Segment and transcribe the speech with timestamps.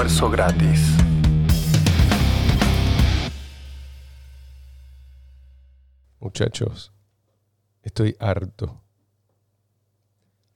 [0.00, 0.96] Almuerzo gratis.
[6.20, 6.90] Muchachos,
[7.82, 8.80] estoy harto.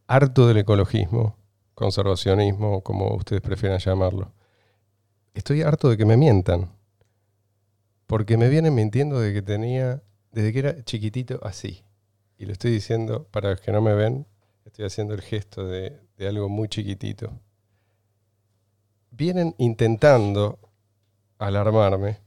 [0.06, 1.36] Harto del ecologismo,
[1.74, 4.32] conservacionismo, como ustedes prefieran llamarlo.
[5.34, 6.70] Estoy harto de que me mientan.
[8.06, 11.84] Porque me vienen mintiendo de que tenía, desde que era chiquitito, así.
[12.38, 14.26] Y lo estoy diciendo, para los que no me ven,
[14.64, 17.43] estoy haciendo el gesto de, de algo muy chiquitito.
[19.16, 20.58] Vienen intentando
[21.38, 22.18] alarmarme.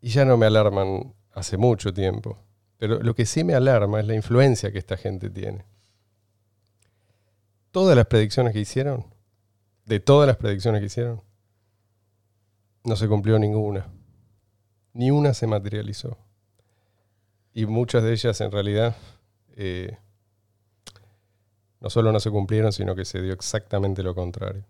[0.00, 2.38] Y ya no me alarman hace mucho tiempo.
[2.78, 5.64] Pero lo que sí me alarma es la influencia que esta gente tiene.
[7.72, 9.06] Todas las predicciones que hicieron,
[9.86, 11.22] de todas las predicciones que hicieron,
[12.84, 13.88] no se cumplió ninguna.
[14.92, 16.16] Ni una se materializó.
[17.52, 18.96] Y muchas de ellas en realidad
[19.56, 19.98] eh,
[21.80, 24.64] no solo no se cumplieron, sino que se dio exactamente lo contrario.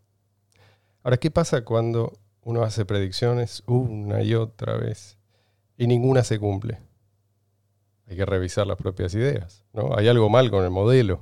[1.02, 5.18] Ahora, ¿qué pasa cuando uno hace predicciones una y otra vez
[5.76, 6.78] y ninguna se cumple?
[8.06, 9.64] Hay que revisar las propias ideas.
[9.72, 9.96] ¿no?
[9.96, 11.20] Hay algo mal con el modelo.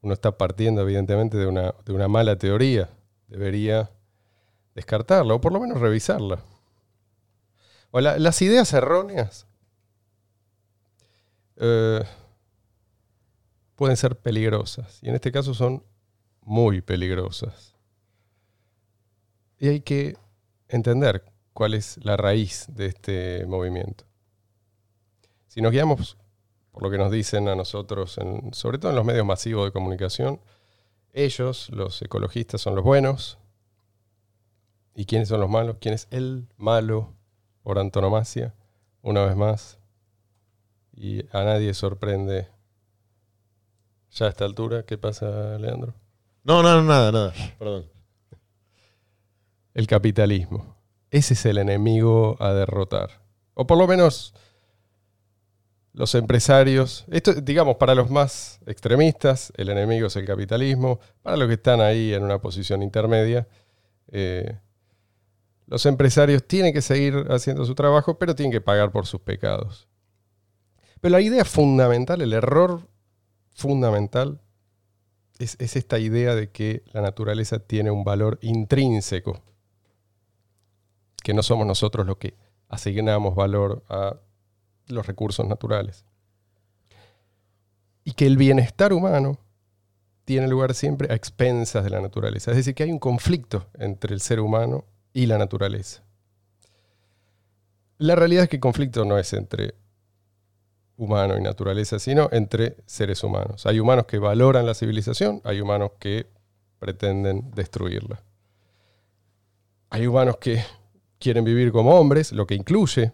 [0.00, 2.90] Uno está partiendo evidentemente de una, de una mala teoría.
[3.28, 3.90] Debería
[4.74, 6.40] descartarla o por lo menos revisarla.
[7.90, 9.46] O las ideas erróneas
[11.56, 12.02] eh,
[13.76, 15.84] pueden ser peligrosas y en este caso son
[16.42, 17.73] muy peligrosas.
[19.64, 20.18] Y hay que
[20.68, 24.04] entender cuál es la raíz de este movimiento.
[25.46, 26.18] Si nos guiamos
[26.70, 28.18] por lo que nos dicen a nosotros,
[28.52, 30.38] sobre todo en los medios masivos de comunicación,
[31.14, 33.38] ellos, los ecologistas, son los buenos,
[34.94, 35.78] ¿Y quiénes son los malos?
[35.80, 37.14] ¿Quién es el malo
[37.62, 38.54] por antonomasia?
[39.00, 39.78] Una vez más.
[40.92, 42.48] Y a nadie sorprende
[44.10, 44.82] ya a esta altura.
[44.84, 45.94] ¿Qué pasa, Leandro?
[46.42, 47.32] No, no, nada, nada.
[47.58, 47.93] Perdón.
[49.74, 50.76] El capitalismo.
[51.10, 53.22] Ese es el enemigo a derrotar.
[53.54, 54.34] O por lo menos
[55.92, 57.04] los empresarios.
[57.10, 61.00] Esto, digamos, para los más extremistas, el enemigo es el capitalismo.
[61.22, 63.46] Para los que están ahí en una posición intermedia,
[64.08, 64.58] eh,
[65.66, 69.88] los empresarios tienen que seguir haciendo su trabajo, pero tienen que pagar por sus pecados.
[71.00, 72.88] Pero la idea fundamental, el error
[73.54, 74.40] fundamental,
[75.38, 79.42] es, esta idea de que la naturaleza tiene un valor intrínseco,
[81.24, 82.36] que no somos nosotros los que
[82.68, 84.20] asignamos valor a
[84.88, 86.04] los recursos naturales.
[88.04, 89.38] Y que el bienestar humano
[90.26, 92.50] tiene lugar siempre a expensas de la naturaleza.
[92.50, 96.02] Es decir, que hay un conflicto entre el ser humano y la naturaleza.
[97.96, 99.74] La realidad es que el conflicto no es entre
[100.98, 103.64] humano y naturaleza, sino entre seres humanos.
[103.64, 106.26] Hay humanos que valoran la civilización, hay humanos que
[106.78, 108.22] pretenden destruirla.
[109.88, 110.62] Hay humanos que
[111.18, 113.12] quieren vivir como hombres, lo que incluye,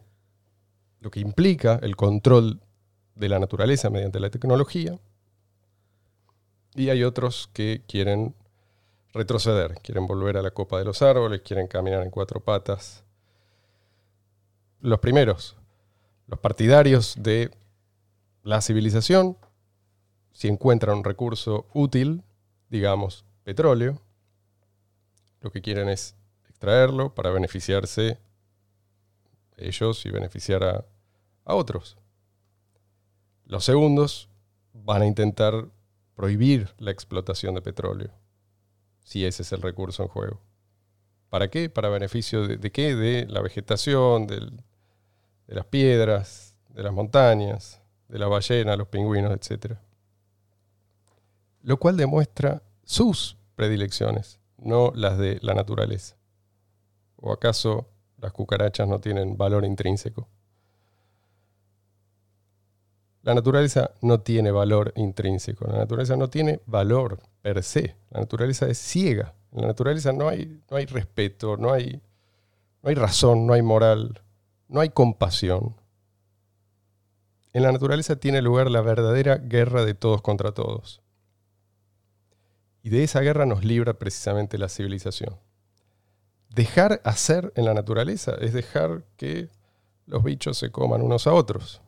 [1.00, 2.60] lo que implica el control
[3.14, 4.98] de la naturaleza mediante la tecnología.
[6.74, 8.34] Y hay otros que quieren
[9.12, 13.04] retroceder, quieren volver a la copa de los árboles, quieren caminar en cuatro patas.
[14.80, 15.56] Los primeros,
[16.26, 17.50] los partidarios de
[18.42, 19.36] la civilización,
[20.32, 22.22] si encuentran un recurso útil,
[22.68, 24.00] digamos petróleo,
[25.40, 26.14] lo que quieren es
[26.60, 28.18] extraerlo para beneficiarse
[29.56, 30.84] ellos y beneficiar a,
[31.46, 31.96] a otros.
[33.46, 34.28] Los segundos
[34.74, 35.70] van a intentar
[36.14, 38.10] prohibir la explotación de petróleo
[39.04, 40.42] si ese es el recurso en juego.
[41.30, 41.70] ¿Para qué?
[41.70, 42.94] Para beneficio de, qué?
[42.94, 44.52] De la vegetación, de
[45.46, 49.78] las piedras, de las montañas, de la ballena, los pingüinos, etc.
[51.62, 56.19] Lo cual demuestra sus predilecciones, no las de la naturaleza.
[57.20, 57.88] ¿O acaso
[58.18, 60.28] las cucarachas no tienen valor intrínseco?
[63.22, 68.66] La naturaleza no tiene valor intrínseco, la naturaleza no tiene valor per se, la naturaleza
[68.66, 72.00] es ciega, en la naturaleza no hay, no hay respeto, no hay,
[72.82, 74.22] no hay razón, no hay moral,
[74.68, 75.76] no hay compasión.
[77.52, 81.02] En la naturaleza tiene lugar la verdadera guerra de todos contra todos.
[82.82, 85.36] Y de esa guerra nos libra precisamente la civilización.
[86.50, 89.48] Dejar hacer en la naturaleza es dejar que
[90.06, 91.80] los bichos se coman unos a otros.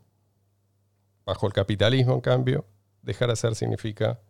[1.27, 2.65] Bajo el capitalismo, en cambio,
[3.03, 4.21] dejar hacer significa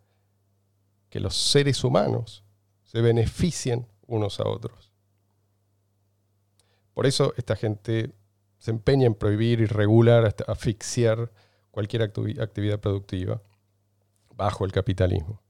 [1.11, 2.45] que los seres humanos
[2.85, 4.91] se beneficien unos a otros.
[6.95, 8.15] Por eso esta gente
[8.59, 11.31] se empeña en prohibir y regular hasta asfixiar
[11.71, 13.43] cualquier actividad productiva
[14.35, 15.41] bajo el capitalismo.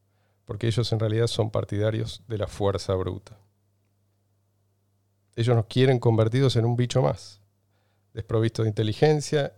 [0.44, 3.38] porque ellos en realidad son partidarios de la fuerza bruta.
[5.34, 7.40] Ellos nos quieren convertidos en un bicho más,
[8.12, 9.54] desprovistos de inteligencia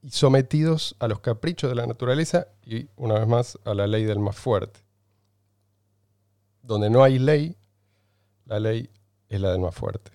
[0.00, 4.04] y sometidos a los caprichos de la naturaleza y, una vez más, a la ley
[4.04, 4.80] del más fuerte.
[6.62, 7.56] Donde no hay ley,
[8.46, 8.88] la ley
[9.28, 10.12] es la del más fuerte.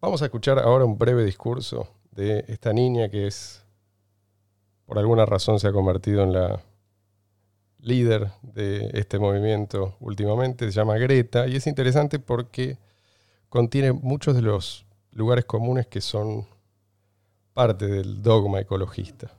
[0.00, 3.62] Vamos a escuchar ahora un breve discurso de esta niña que es,
[4.86, 6.62] por alguna razón, se ha convertido en la
[7.82, 12.78] líder de este movimiento últimamente, se llama Greta, y es interesante porque
[13.48, 16.46] contiene muchos de los lugares comunes que son
[17.52, 19.32] parte del dogma ecologista.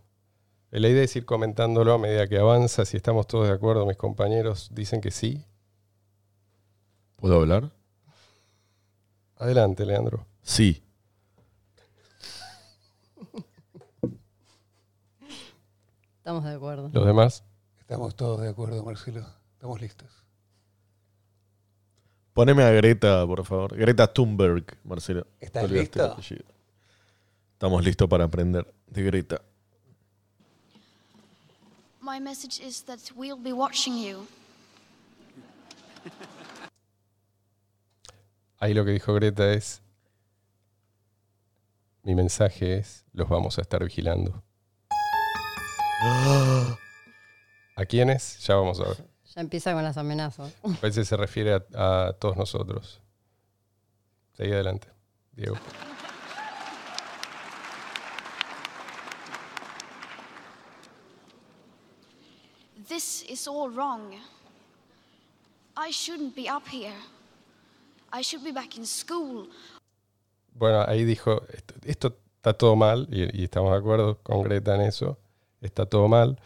[0.69, 3.97] La idea es ir comentándolo a medida que avanza, si estamos todos de acuerdo, mis
[3.97, 5.45] compañeros dicen que sí.
[7.17, 7.71] ¿Puedo hablar?
[9.35, 10.25] Adelante, Leandro.
[10.41, 10.83] Sí.
[16.17, 16.89] Estamos de acuerdo.
[16.93, 17.43] ¿Los demás?
[17.91, 19.25] Estamos todos de acuerdo, Marcelo.
[19.51, 20.07] Estamos listos.
[22.31, 23.75] Poneme a Greta, por favor.
[23.75, 25.27] Greta Thunberg, Marcelo.
[25.41, 26.17] ¿Estás listo?
[27.51, 29.41] Estamos listos para aprender de Greta.
[31.99, 34.25] My message is that we'll be watching you.
[38.59, 39.81] Ahí lo que dijo Greta es,
[42.03, 44.41] mi mensaje es, los vamos a estar vigilando.
[47.81, 48.37] ¿A quiénes?
[48.45, 48.97] Ya vamos a ver.
[49.33, 50.53] Ya empieza con las amenazas.
[50.81, 53.01] Parece que se refiere a, a todos nosotros.
[54.33, 54.87] Seguí adelante,
[55.31, 55.55] Diego.
[62.87, 64.13] This is all wrong.
[65.75, 66.93] I shouldn't be up here.
[68.13, 69.49] I should be back in school.
[70.53, 74.75] Bueno, ahí dijo, esto, esto está todo mal, y, y estamos de acuerdo con Greta
[74.75, 75.17] en eso,
[75.61, 76.39] está todo mal.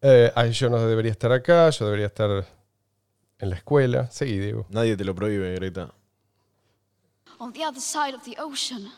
[0.00, 2.46] Eh, ay, yo no debería estar acá, yo debería estar
[3.38, 4.10] en la escuela.
[4.10, 4.66] Seguí, Diego.
[4.70, 5.92] Nadie te lo prohíbe, Greta.
[7.40, 8.90] on the other side of the ocean.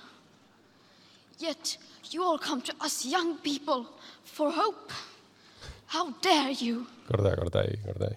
[1.39, 1.79] Yet
[2.11, 3.87] you all come to us young people
[4.25, 4.91] for hope.
[5.93, 6.87] How dare you?
[7.07, 8.17] Corta, corta ahí, corta ahí.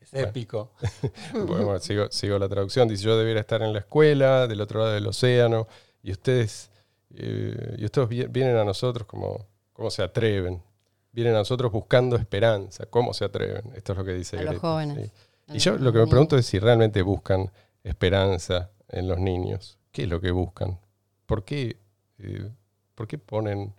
[0.00, 0.70] Es épico.
[1.32, 2.88] Bueno, bueno, sigo, sigo la traducción.
[2.88, 5.66] Dice, yo debería estar en la escuela, del otro lado del océano,
[6.02, 6.70] y ustedes,
[7.14, 10.62] eh, y ustedes vi- vienen a nosotros como, ¿cómo se atreven?
[11.12, 12.86] Vienen a nosotros buscando esperanza.
[12.86, 13.72] ¿Cómo se atreven?
[13.74, 14.96] Esto es lo que dice A los Greta, jóvenes.
[15.06, 15.12] sí.
[15.48, 17.50] A Y los yo lo que me pregunto es si realmente buscan
[17.82, 19.78] esperanza en los niños.
[19.92, 20.78] ¿Qué es lo que buscan?
[21.26, 21.78] ¿Por qué,
[22.18, 22.50] eh,
[22.94, 23.74] ¿por qué ponen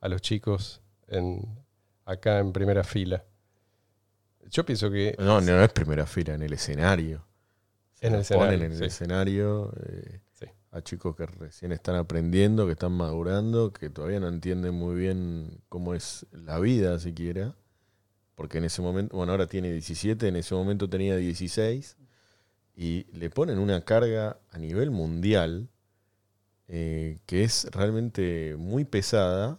[0.00, 1.42] a los chicos en,
[2.04, 3.24] acá en primera fila?
[4.50, 7.24] Yo pienso que No, no es primera fila, en el escenario.
[8.00, 8.84] En el los ponen escenario, en el sí.
[8.84, 10.20] escenario eh.
[10.72, 15.60] A chicos que recién están aprendiendo, que están madurando, que todavía no entienden muy bien
[15.68, 17.54] cómo es la vida siquiera.
[18.34, 21.96] Porque en ese momento, bueno, ahora tiene 17, en ese momento tenía 16.
[22.74, 25.68] Y le ponen una carga a nivel mundial
[26.68, 29.58] eh, que es realmente muy pesada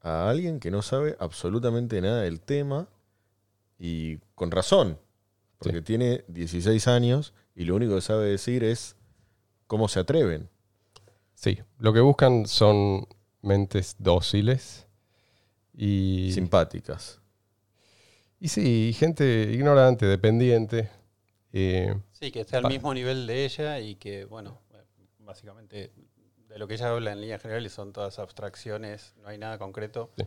[0.00, 2.88] a alguien que no sabe absolutamente nada del tema
[3.78, 4.98] y con razón,
[5.58, 5.84] porque Sí.
[5.84, 8.96] tiene 16 años y lo único que sabe decir es
[9.70, 10.50] cómo se atreven.
[11.36, 13.06] Sí, lo que buscan son
[13.40, 14.88] mentes dóciles
[15.72, 17.20] y, Simpáticas.
[18.40, 20.90] y sí, gente ignorante, dependiente.
[21.52, 24.58] eh, Sí, que esté al mismo nivel de ella y que, bueno,
[25.20, 25.92] básicamente
[26.48, 30.10] de lo que ella habla en líneas generales son todas abstracciones, no hay nada concreto.
[30.18, 30.24] Sí.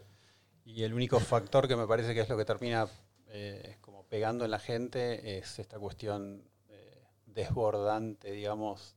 [0.63, 2.87] Y el único factor que me parece que es lo que termina
[3.27, 8.95] eh, como pegando en la gente es esta cuestión eh, desbordante, digamos,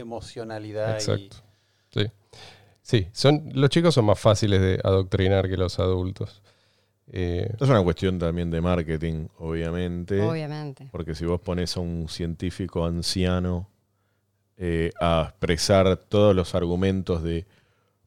[0.00, 1.36] emocionalidad y exacto.
[1.90, 2.06] Sí.
[2.82, 6.42] Sí, son, los chicos son más fáciles de adoctrinar que los adultos.
[7.12, 10.20] Eh, Es una cuestión también de marketing, obviamente.
[10.20, 10.88] Obviamente.
[10.90, 13.68] Porque si vos pones a un científico anciano
[14.56, 17.46] eh, a expresar todos los argumentos de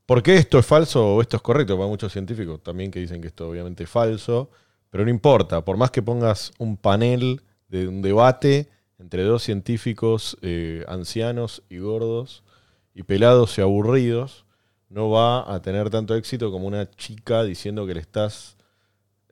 [0.05, 3.21] por qué esto es falso o esto es correcto, para muchos científicos también que dicen
[3.21, 4.49] que esto obviamente es falso,
[4.89, 8.69] pero no importa, por más que pongas un panel de un debate
[9.03, 12.41] entre dos científicos eh, ancianos y gordos
[12.95, 14.45] y pelados y aburridos,
[14.87, 18.55] no va a tener tanto éxito como una chica diciendo que le estás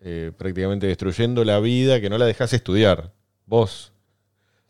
[0.01, 3.13] eh, prácticamente destruyendo la vida, que no la dejas estudiar.
[3.46, 3.94] Vos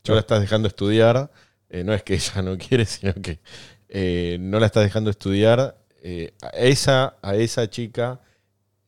[0.07, 1.31] no la estás dejando estudiar.
[1.69, 3.39] eh, no es que ella no quiere, sino que
[3.89, 5.77] eh, no la estás dejando estudiar.
[6.41, 8.21] A, esa, a esa chica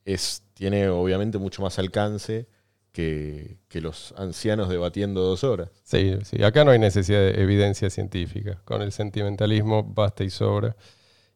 [0.05, 2.47] es, tiene obviamente mucho más alcance
[2.93, 5.69] que, que, los ancianos debatiendo dos horas.
[5.83, 8.61] Sí, sí, acá no hay necesidad de evidencia científica.
[8.63, 10.75] Con el sentimentalismo basta y sobra.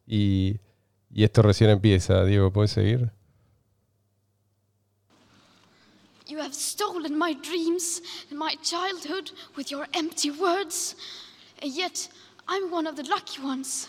[0.06, 0.60] Y,
[1.12, 2.24] y esto recién empieza.
[2.24, 3.12] Diego, ¿puedes seguir?
[6.28, 10.96] You have stolen my dreams and my childhood with your empty words,
[11.62, 12.10] and yet
[12.48, 13.88] I'm one of the lucky ones.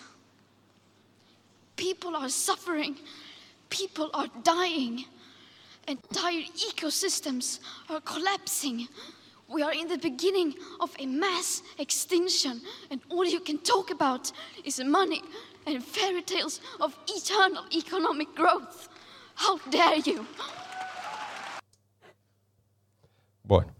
[1.77, 2.97] People are suffering,
[3.69, 5.05] people are dying
[5.89, 8.89] entire ecosystems are collapsing.
[9.49, 14.31] We are in the beginning of a mass extinction, and all you can talk about
[14.65, 15.23] is money
[15.67, 18.89] and fairy tales of eternal economic growth.
[19.35, 20.27] How dare you!
[23.43, 23.73] Bueno,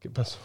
[0.00, 0.38] ¿qué pasó?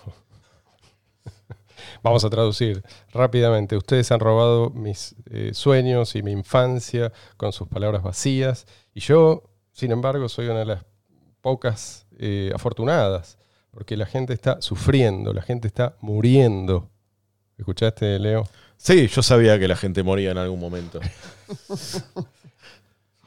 [2.03, 3.77] Vamos a traducir rápidamente.
[3.77, 8.65] Ustedes han robado mis eh, sueños y mi infancia con sus palabras vacías.
[8.93, 9.48] Y yo,
[9.79, 10.83] sin embargo, soy una de las
[11.39, 13.37] pocas eh, afortunadas,
[13.71, 16.89] porque la gente está sufriendo, la gente está muriendo.
[17.57, 18.43] ¿Escuchaste, Leo?
[18.75, 20.99] Sí, yo sabía que la gente moría en algún momento.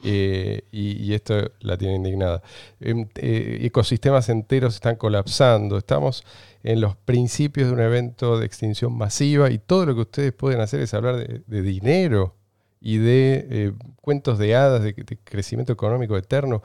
[0.05, 2.41] Eh, y, y esto la tiene indignada.
[2.81, 5.77] Em, eh, ecosistemas enteros están colapsando.
[5.77, 6.25] Estamos
[6.61, 10.59] en los principios de un evento de extinción masiva y todo lo que ustedes pueden
[10.59, 12.35] hacer es hablar de, de dinero
[12.85, 16.61] y de eh, cuentos de hadas, de, de crecimiento económico eterno.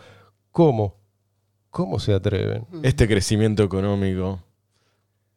[0.50, 0.96] ¿Cómo?
[1.70, 2.66] ¿Cómo se atreven?
[2.82, 4.42] Este crecimiento económico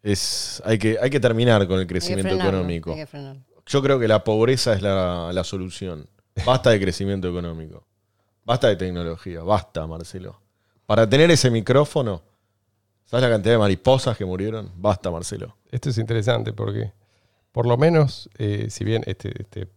[0.02, 0.60] es.
[0.66, 2.92] Hay que, hay que terminar con el Hay que crecimiento frenarlo, económico.
[2.92, 3.44] hay que frenarlo.
[3.68, 6.10] Yo creo que la pobreza es la, la solución.
[6.44, 7.86] Basta de crecimiento económico.
[8.44, 9.44] Basta de tecnología.
[9.44, 10.42] Basta, Marcelo.
[10.88, 12.24] Para tener ese micrófono,
[13.06, 14.72] ¿sabes la cantidad de mariposas que murieron?
[14.78, 15.56] Basta, Marcelo.
[15.70, 16.92] Esto es interesante porque,
[17.52, 19.68] por lo menos, eh, si bien este, este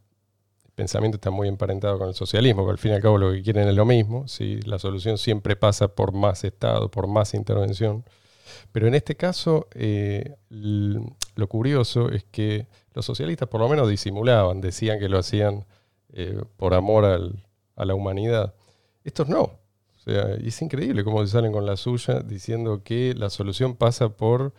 [0.75, 3.43] pensamiento está muy emparentado con el socialismo, que al fin y al cabo lo que
[3.43, 4.61] quieren es lo mismo, ¿sí?
[4.63, 8.05] la solución siempre pasa por más Estado, por más intervención.
[8.73, 14.61] Pero en este caso, eh, lo curioso es que los socialistas por lo menos disimulaban,
[14.61, 15.65] decían que lo hacían
[16.13, 17.05] eh, por amor
[17.77, 18.55] a la humanidad.
[19.05, 19.41] Estos no.
[19.41, 23.75] O sea, y es increíble cómo se salen con la suya diciendo que la solución
[23.75, 24.53] pasa por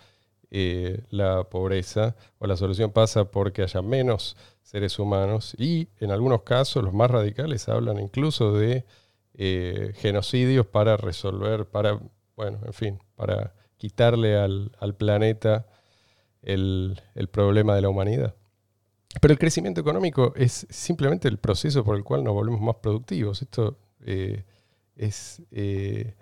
[0.52, 6.42] eh, la pobreza o la solución pasa porque haya menos seres humanos y en algunos
[6.42, 8.84] casos los más radicales hablan incluso de
[9.36, 12.00] eh, genocidios para resolver, para,
[12.36, 15.68] bueno, en fin, para quitarle al, al planeta
[16.42, 18.36] el, el problema de la humanidad.
[19.22, 23.44] Pero el crecimiento económico es simplemente el proceso por el cual nos volvemos más productivos.
[23.44, 24.44] Esto eh,
[24.96, 26.16] es, eh,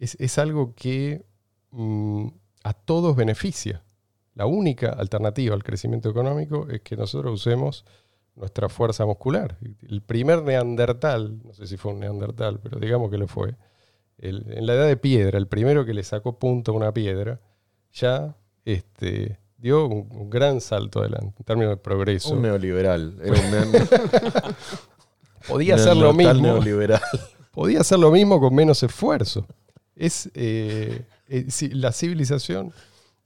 [0.00, 1.24] es, es algo que
[1.70, 2.26] mm,
[2.64, 3.84] a todos beneficia.
[4.34, 7.84] La única alternativa al crecimiento económico es que nosotros usemos
[8.34, 9.58] nuestra fuerza muscular.
[9.86, 13.54] El primer neandertal, no sé si fue un neandertal, pero digamos que lo fue,
[14.18, 17.40] el- en la edad de piedra, el primero que le sacó punto a una piedra,
[17.92, 18.34] ya
[18.64, 22.32] este, dio un, un gran salto adelante en términos de progreso.
[22.32, 23.18] Un neoliberal.
[23.22, 24.52] Era un
[25.48, 26.34] Podía hacer lo mismo.
[26.34, 27.00] neoliberal.
[27.50, 29.46] podía hacer lo mismo con menos esfuerzo.
[29.96, 32.72] Es, eh, eh, si- la civilización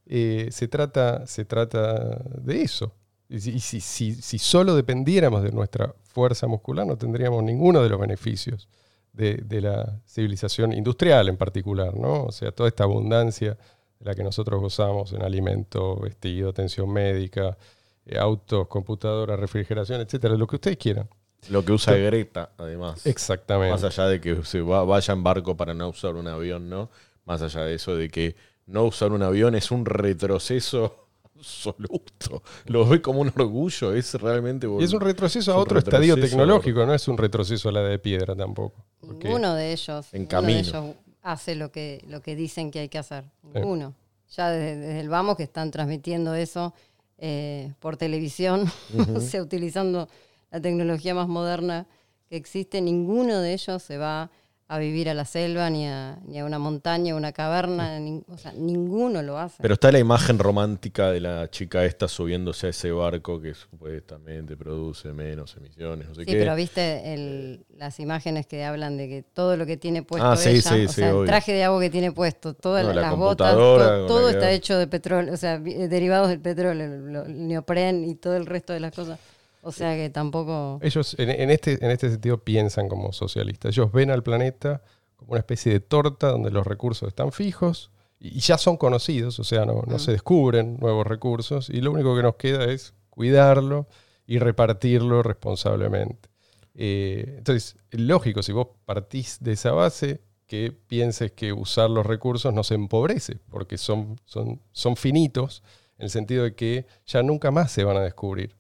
[0.07, 2.93] eh, se, trata, se trata de eso.
[3.29, 7.89] Y si, si- si- si solo dependiéramos de nuestra fuerza muscular, no tendríamos ninguno de
[7.89, 8.69] los beneficios
[9.13, 12.25] de, de la civilización industrial en particular, ¿no?
[12.25, 13.57] O sea, toda esta abundancia
[13.99, 17.57] de la que nosotros gozamos en alimento, vestido, atención médica,
[18.05, 21.09] eh, autos, computadoras, refrigeración, etcétera, lo que ustedes quieran.
[21.51, 23.07] Lo que usa Greta, además.
[23.07, 23.73] Exactamente.
[23.73, 26.91] Más allá de que se va- vaya en barco para no usar un avión, ¿no?
[27.25, 28.37] Más allá de eso de que
[28.67, 32.43] no usar un avión es un retroceso absoluto.
[32.67, 34.67] Lo ve como un orgullo, es realmente...
[34.79, 37.99] Y es un retroceso a otro estadio tecnológico, no es un retroceso a la de
[37.99, 38.85] piedra tampoco.
[39.01, 40.55] Porque Ninguno de ellos, En camino.
[40.55, 43.25] de ellos hace lo que, lo que dicen que hay que hacer.
[43.43, 43.95] Ninguno.
[44.35, 46.75] Ya desde, desde el vamos que están transmitiendo eso
[47.19, 48.71] eh, por televisión,
[49.15, 50.09] o sea, utilizando
[50.51, 51.87] la tecnología más moderna
[52.29, 54.31] que existe, ninguno de ellos se va
[54.69, 58.37] a vivir a la selva, ni a, ni a una montaña, a una caverna, o
[58.37, 59.63] sea, ninguno lo hace.
[59.63, 64.57] Pero está la imagen romántica de la chica esta subiéndose a ese barco que supuestamente
[64.57, 66.39] produce menos emisiones, no sé Sí, qué.
[66.39, 70.37] pero viste el- las imágenes que hablan de que todo lo que tiene puesto Ah,
[70.37, 72.93] sí, ella, sí, o sí, sea, el traje de agua que tiene puesto, todas No,
[72.93, 76.85] la las botas, todo que- está hecho de petróleo, o sea, eh, derivados del petróleo,
[77.25, 79.21] el neopren y todo el resto de las cosas.
[79.67, 80.79] O sea que tampoco...
[80.81, 83.77] ellos en, en este, en este sentido piensan como socialistas.
[83.77, 84.83] Ellos ven al planeta
[85.17, 89.41] como una especie de torta donde los recursos están fijos y, y ya son conocidos,
[89.41, 92.95] o sea, no, no se descubren nuevos recursos y lo único que nos queda es
[93.11, 93.89] cuidarlo
[94.25, 96.29] y repartirlo responsablemente.
[96.77, 102.55] Eh, entonces, lógico, si vos partís de esa base, que pienses que usar los recursos
[102.55, 105.65] nos empobrece, porque son, son, son finitos,
[105.99, 108.55] en el sentido de que ya nunca más se van a descubrir.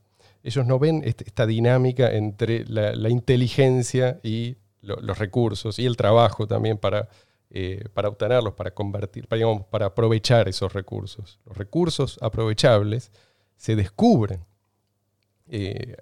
[0.47, 5.97] Ellos no ven este- esta dinámica entre la, inteligencia y lo- los recursos y el
[5.97, 7.09] trabajo también para
[7.51, 11.39] eh, para obtenerlos, para convertir, para, digamos, para aprovechar esos recursos.
[11.47, 13.13] Los recursos aprovechables
[13.57, 14.45] se descubren.
[15.49, 15.97] Eh,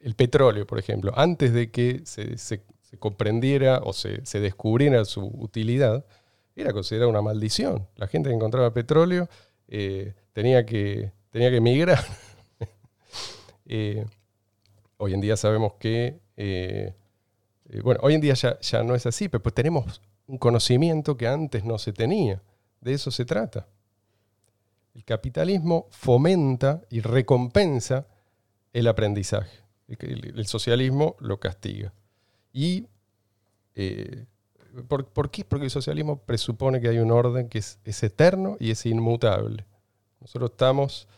[0.00, 2.64] el petróleo, por ejemplo, antes de que se,
[2.98, 6.04] comprendiera o se, se descubriera su utilidad,
[6.56, 7.86] era considerada una maldición.
[7.96, 9.28] La gente que encontraba petróleo
[9.68, 12.04] eh, tenía, que, tenía que emigrar.
[13.66, 14.04] Eh,
[14.96, 16.94] hoy en día sabemos que, eh,
[17.68, 21.16] eh, bueno, hoy en día ya, ya no es así, pero pues tenemos un conocimiento
[21.16, 22.42] que antes no se tenía.
[22.80, 23.66] De eso se trata.
[24.94, 28.06] El capitalismo fomenta y recompensa
[28.72, 29.58] el aprendizaje.
[29.88, 31.92] El, socialismo lo castiga.
[32.52, 32.86] Y
[34.88, 35.44] ¿por, por qué?
[35.44, 39.66] Porque el socialismo presupone que hay un orden que es, es eterno y es inmutable.
[40.20, 41.08] Nosotros estamos,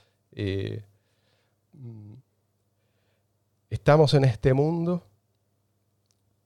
[3.75, 5.05] estamos en este mundo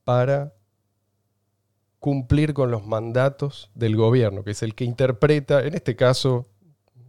[0.04, 0.54] para
[1.98, 6.46] cumplir con los mandatos del gobierno, que es el que interpreta, en este caso,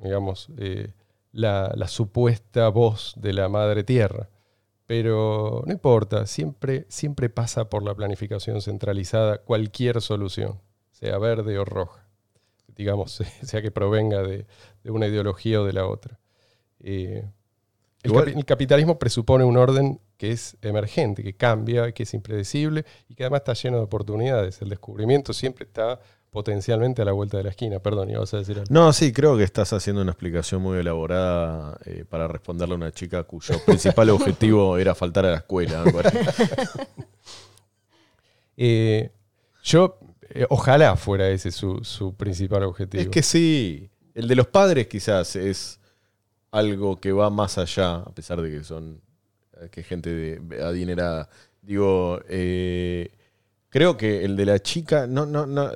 [0.04, 0.92] digamos, eh,
[1.32, 4.30] la, la supuesta voz de la madre tierra.
[4.88, 10.60] Pero no importa, siempre, siempre pasa por la planificación centralizada cualquier solución,
[10.92, 12.06] sea verde o roja,
[12.76, 14.48] digamos, sea que provenga de,
[14.84, 16.20] de una ideología o de la otra.
[16.82, 17.26] Eh,
[18.04, 23.24] el capitalismo presupone un orden que es emergente, que cambia, que es impredecible y que
[23.24, 24.62] además está lleno de oportunidades.
[24.62, 25.98] El descubrimiento siempre está
[26.30, 27.80] potencialmente a la vuelta de la esquina.
[27.80, 28.68] Perdón, ibas a decir algo.
[28.70, 32.92] No, sí, creo que estás haciendo una explicación muy elaborada eh, para responderle a una
[32.92, 35.84] chica cuyo principal objetivo era faltar a la escuela.
[38.62, 39.10] Eh,
[39.64, 40.00] yo,
[40.32, 43.02] eh, ojalá fuera ese su, su principal objetivo.
[43.02, 45.80] Es que sí, el de los padres quizás es
[46.52, 49.00] algo que va más allá, a pesar de que son
[49.72, 51.30] que gente de, adinerada.
[51.62, 53.12] Digo, eh,
[53.70, 55.70] creo que el de la chica, no, no, no.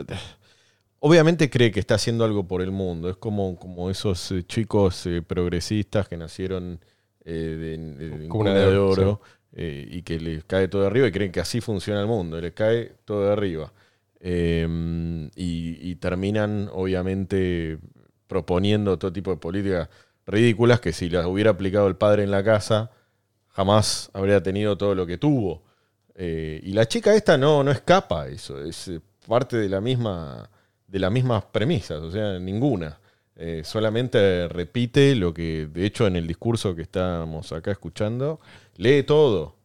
[1.00, 3.10] Obviamente cree que está haciendo algo por el mundo.
[3.10, 6.80] Es como, como esos eh, chicos eh, progresistas que nacieron
[7.26, 11.12] eh, de, de- Cuna de oro, eh, y que les cae todo de arriba y
[11.12, 12.40] creen que así funciona el mundo.
[12.40, 13.74] Les cae todo de arriba.
[14.22, 14.66] Eh,
[15.36, 17.80] y, y terminan, obviamente,
[18.28, 19.90] proponiendo todo tipo de políticas
[20.26, 22.92] ridículas que si las hubiera aplicado el padre en la casa,
[23.54, 25.64] jamás habría tenido todo lo que tuvo.
[26.16, 29.82] Eh, y la chica esta no, no escapa a eso, es eh, parte de la
[29.82, 30.50] misma
[30.94, 33.00] de las mismas premisas, o sea, ninguna.
[33.36, 38.40] Eh, solamente repite lo que, de hecho, en el discurso que estamos acá escuchando,
[38.76, 39.56] lee todo.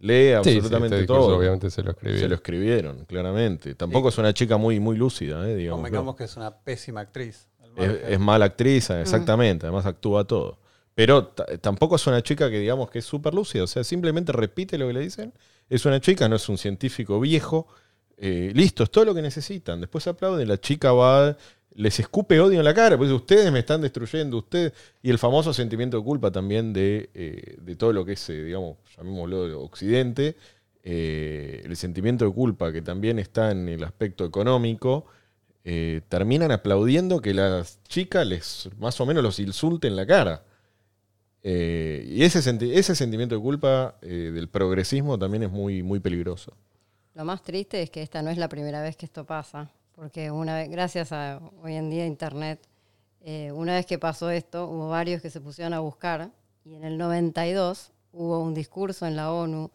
[0.00, 1.38] Lee Sí, sí, absolutamente este discurso todo.
[1.38, 2.18] Obviamente se lo escribí.
[2.18, 3.74] Se lo escribieron, claramente.
[3.74, 5.78] Tampoco es una chica muy, muy lúcida, eh, digamos.
[5.78, 7.48] Convengamos que es una pésima actriz.
[7.58, 9.64] al Es, es mala actriz, exactamente.
[9.64, 10.58] Además actúa todo.
[10.94, 13.64] Pero tampoco es una chica que digamos que es súper lúcida.
[13.64, 15.32] O sea, simplemente repite lo que le dicen.
[15.68, 17.68] Es una chica, no es un científico viejo.
[18.16, 19.80] Eh, listo, es todo lo que necesitan.
[19.80, 21.36] Después aplauden, la chica va,
[21.74, 22.98] les escupe odio en la cara.
[22.98, 24.72] Pues ustedes me están destruyendo, ustedes.
[25.02, 28.44] Y el famoso sentimiento de culpa también de, eh, de todo lo que es, eh,
[28.44, 30.36] digamos, llamémoslo Occidente.
[30.82, 35.06] Eh, el sentimiento de culpa que también está en el aspecto económico
[36.08, 40.42] terminan aplaudiendo que las chicas les más o menos los insulte en la cara.
[41.42, 46.00] Eh, y ese, senti- ese sentimiento de culpa eh, del progresismo también es muy, muy
[46.00, 46.52] peligroso.
[47.14, 50.30] Lo más triste es que esta no es la primera vez que esto pasa, porque
[50.30, 52.60] una vez, gracias a hoy en día Internet,
[53.22, 56.30] eh, una vez que pasó esto, hubo varios que se pusieron a buscar
[56.64, 59.70] y en el 92 hubo un discurso en la ONU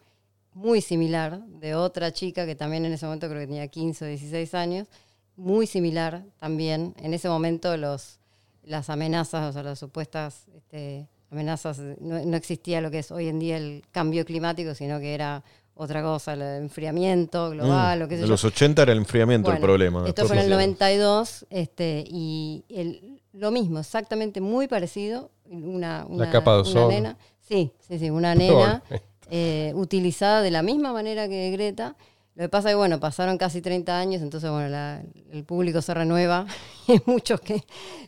[0.54, 4.08] muy similar de otra chica que también en ese momento creo que tenía 15 o
[4.08, 4.88] 16 años,
[5.36, 6.94] muy similar también.
[6.98, 8.20] En ese momento los,
[8.64, 13.28] las amenazas, o sea, las supuestas este, amenazas, no, no existía lo que es hoy
[13.28, 15.44] en día el cambio climático, sino que era
[15.76, 18.32] otra cosa, el enfriamiento global, o qué sé de yo.
[18.32, 20.08] los 80 era el enfriamiento el problema.
[20.08, 20.56] Esto fue en el pasó.
[20.56, 25.30] 92 este, y el- lo mismo, exactamente muy parecido.
[25.48, 26.88] Una, una, capa de una ozono.
[26.88, 28.82] nena, sí, sí, sí, una nena
[29.30, 31.96] eh, utilizada de la misma manera que Greta.
[32.36, 35.82] Lo que pasa es que, bueno, pasaron casi 30 años, entonces, bueno, la- el público
[35.82, 36.48] se renueva
[36.88, 37.64] y hay muchos que,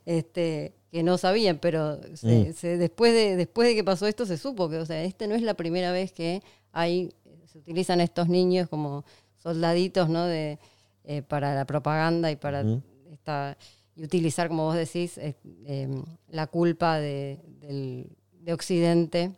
[0.05, 2.53] este, que no sabían, pero se- Mm.
[2.53, 5.35] se- después, de, después de que pasó esto se supo que, o sea, este no
[5.35, 7.13] es la primera vez que hay,
[7.45, 9.03] se utilizan estos niños como
[9.37, 10.25] soldaditos, ¿no?
[10.25, 10.59] De,
[11.03, 12.63] eh, para la propaganda y para
[13.11, 13.57] esta,
[13.95, 15.87] y utilizar, como vos decís, eh, eh,
[16.29, 18.09] la culpa de, del-
[18.41, 19.31] de Occidente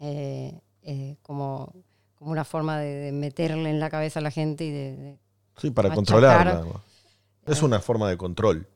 [0.00, 0.58] eh,
[1.22, 1.72] como,
[2.14, 5.18] como una forma de, de meterle en la cabeza a la gente y de, de-
[5.58, 6.04] Sí, para machacar.
[6.54, 6.82] controlarla.
[7.46, 8.66] Es una forma de control.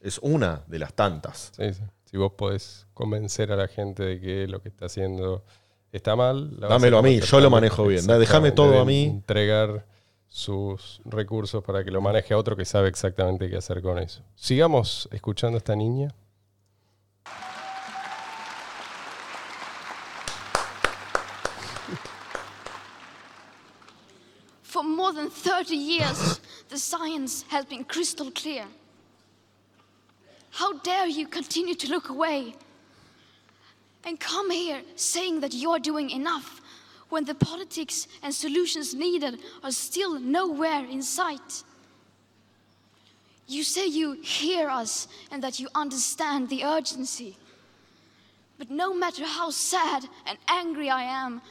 [0.00, 1.52] Es una de las tantas.
[1.56, 1.82] Sí, sí.
[2.06, 5.44] Si vos podés convencer a la gente de que lo que está haciendo
[5.92, 8.06] está mal, la vas Dámelo a mí, yo lo manejo bien.
[8.06, 9.04] Déjame todo a mí.
[9.04, 9.86] Entregar
[10.26, 14.22] sus recursos para que lo maneje a otro que sabe exactamente qué hacer con eso.
[14.34, 16.14] Sigamos escuchando a esta niña.
[24.62, 28.66] For more than 30 years, the science has been crystal clear.
[30.50, 32.54] How dare you continue to look away
[34.04, 36.60] and come here saying that you're doing enough
[37.08, 41.62] when the politics and solutions needed are still nowhere in sight?
[43.46, 47.36] You say you hear us and that you understand the urgency.
[48.58, 51.42] But no matter how sad and angry I am,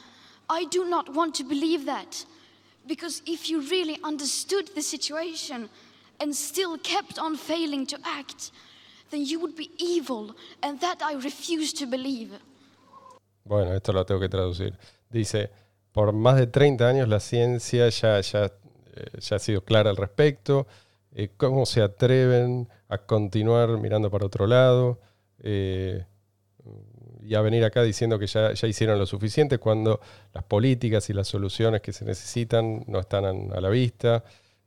[0.48, 2.24] I do not want to believe that.
[2.86, 5.68] Because if you really understood the situation
[6.20, 8.50] and still kept on failing to act,
[9.10, 11.74] then you would be evil, and that I refuse.
[13.44, 14.78] Bueno, esto lo tengo que traducir.
[15.08, 15.50] Dice,
[15.92, 18.50] por más de 30 años la ciencia ya, ya, eh,
[19.18, 20.66] ya ha sido clara al respecto.
[21.12, 25.00] Eh, ¿Cómo se atreven a continuar mirando para otro lado?
[25.42, 26.04] Eh,
[27.22, 30.00] y a venir acá diciendo que ya, ya hicieron lo suficiente cuando
[30.32, 34.24] las políticas y las soluciones que se necesitan no están a la vista,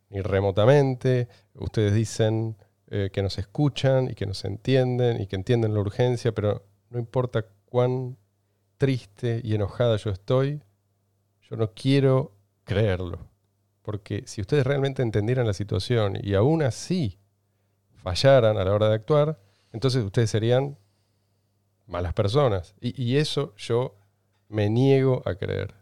[0.09, 1.27] ni remotamente.
[1.55, 2.55] Ustedes dicen
[2.95, 6.99] eh, que nos escuchan y que nos entienden y que entienden la urgencia, pero no
[6.99, 8.19] importa cuán
[8.77, 10.61] triste y enojada yo estoy,
[11.49, 13.31] yo no quiero creerlo.
[13.81, 17.17] Porque si ustedes realmente entendieran la situación y aún así
[17.95, 19.39] fallaran a la hora de actuar,
[19.71, 20.77] entonces ustedes serían
[21.87, 22.75] malas personas.
[22.79, 23.95] Y, y eso yo
[24.49, 25.73] me niego a creer.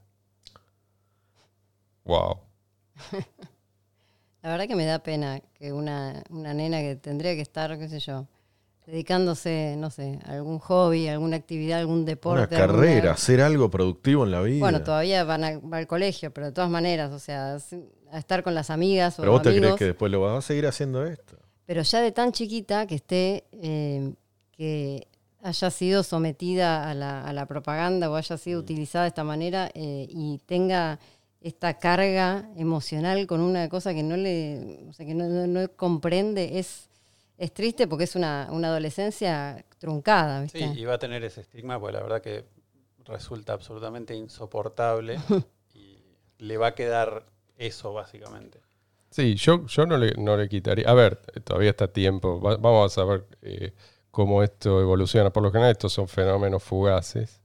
[2.06, 2.40] Wow.
[4.44, 7.88] La verdad que me da pena que una, una nena que tendría que estar, qué
[7.88, 8.28] sé yo,
[8.88, 12.56] dedicándose, no sé, a algún hobby, alguna actividad, algún Una deporte.
[12.56, 14.60] carrera, alguna- hacer algo productivo en la vida.
[14.60, 17.58] Bueno, todavía van a- va al colegio, pero de todas maneras, o sea,
[18.12, 19.68] a estar con las amigas o Pero vos te amigos.
[19.68, 21.38] crees que después lo vas a seguir haciendo esto.
[21.66, 24.14] pero ya de tan chiquita que esté, eh,
[24.52, 25.08] que
[25.42, 28.40] haya sido sometida a la, a la propaganda o haya Mm.
[28.40, 31.00] sido utilizada de esta manera eh, y tenga
[31.42, 35.72] esta carga emocional con una cosa que no le, o sea, que no, no- no
[35.76, 36.90] comprende, es,
[37.38, 41.80] es triste porque es una, una adolescencia truncada, Sí, y va a tener ese estigma,
[41.80, 42.46] porque la verdad que
[43.06, 45.18] resulta absolutamente insoportable
[45.74, 45.98] y
[46.38, 47.26] le va a quedar
[47.58, 48.60] eso básicamente.
[49.10, 50.88] Sí, yo, yo no, le, no le quitaría.
[50.90, 52.40] A ver, todavía está tiempo.
[52.40, 53.74] Va- vamos a saber eh,
[54.10, 55.32] cómo esto evoluciona.
[55.32, 57.41] Por lo general, estos son fenómenos fugaces.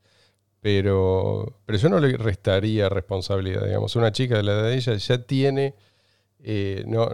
[0.66, 3.64] Pero, pero yo no le restaría responsabilidad.
[3.64, 5.76] Digamos, una chica de la edad de ella ya tiene.
[6.40, 7.08] eh, no,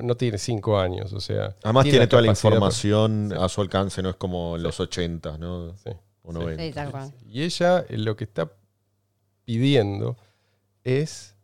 [0.00, 1.12] no, tiene cinco años.
[1.12, 1.54] O sea.
[1.62, 5.36] Además tiene, toda la para- información a su alcance, no es como en los 80,
[5.36, 5.76] ¿no?
[5.76, 5.90] Sí.
[6.22, 6.62] O 90.
[6.62, 7.12] Sí, tal cual.
[7.28, 8.50] Y ella eh, lo que está
[9.44, 10.16] pidiendo
[10.82, 11.36] es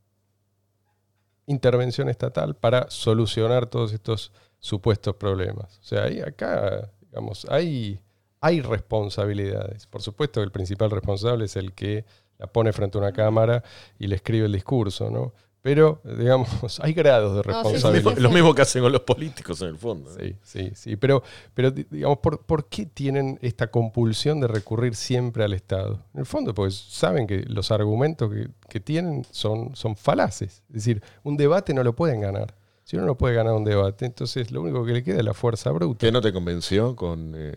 [1.44, 5.78] intervención estatal para solucionar todos estos supuestos problemas.
[5.80, 8.00] O sea, ahí acá, digamos, hay,
[8.46, 9.86] hay responsabilidades.
[9.86, 12.04] Por supuesto que el principal responsable es el que
[12.38, 13.62] la pone frente a una cámara
[13.98, 15.32] y le escribe el discurso, ¿no?
[15.62, 16.48] Pero, digamos,
[16.80, 18.14] hay grados de No, sí, sí, responsabilidad.
[18.14, 20.10] sí, Lo mismo que hacen con los políticos en el fondo.
[20.12, 20.16] ¿no?
[20.16, 20.96] Sí, sí, sí.
[20.96, 21.22] Pero,
[21.54, 26.04] pero di- digamos, ¿por, por qué tienen esta compulsión de recurrir siempre al Estado?
[26.14, 30.62] En el fondo, pues saben que los argumentos que, que tienen son, son falaces.
[30.68, 32.54] Es decir, un debate no lo pueden ganar.
[32.84, 35.34] Si uno no puede ganar un debate, entonces lo único que le queda es la
[35.34, 35.98] fuerza bruta.
[36.06, 37.52] ¿Qué no te convenció con, eh,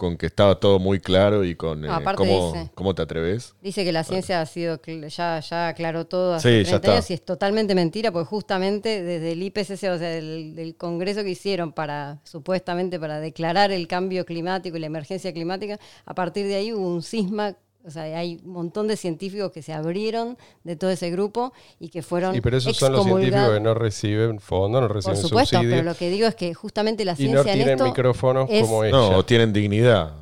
[0.00, 3.54] con que estaba todo muy claro y con eh, aparte cómo, dice- cómo te atreves?
[3.60, 6.92] Dice que la ciencia ha sido, ya, ya aclaró todo Sí, hace ya 30 está.
[6.92, 11.22] años y es totalmente mentira, porque justamente desde el IPCC, o sea, del, del congreso
[11.22, 16.46] que hicieron para, supuestamente, para declarar el cambio climático y la emergencia climática, a partir
[16.46, 20.36] de ahí hubo un cisma, o sea, hay un montón de científicos que se abrieron
[20.64, 23.74] de todo ese grupo y que fueron Y pero esos son los científicos que no
[23.74, 27.12] reciben fondos, no Por reciben supuesto, subsidios pero lo que digo es que justamente la
[27.12, 28.96] y ciencia no en tienen esto micrófonos es- como ella.
[28.96, 30.14] No, o tienen dignidad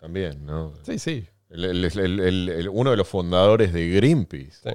[0.00, 0.72] también, ¿no?
[0.82, 1.24] Sí, sí.
[1.48, 4.70] El- el- el- el- el- uno de los fundadores de Greenpeace sí.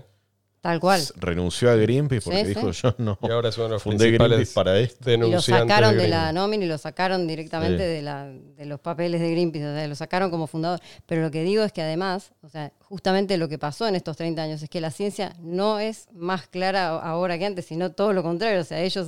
[0.61, 1.01] Tal cual.
[1.17, 2.81] renunció a Greenpeace porque Sí, dijo sí.
[2.83, 5.11] yo no Y ahora son los fundé principales Greenpeace para esto.
[5.11, 7.89] Y lo sacaron de, la nómina y lo sacaron directamente Sí.
[7.95, 10.79] de, la, de los papeles de Greenpeace, o sea, lo sacaron como fundador.
[11.07, 14.15] Pero lo que digo es que además, o sea, justamente lo que pasó en estos
[14.17, 18.13] 30 años es que la ciencia no es más clara ahora que antes, sino todo
[18.13, 18.61] lo contrario.
[18.61, 19.07] O sea, ellos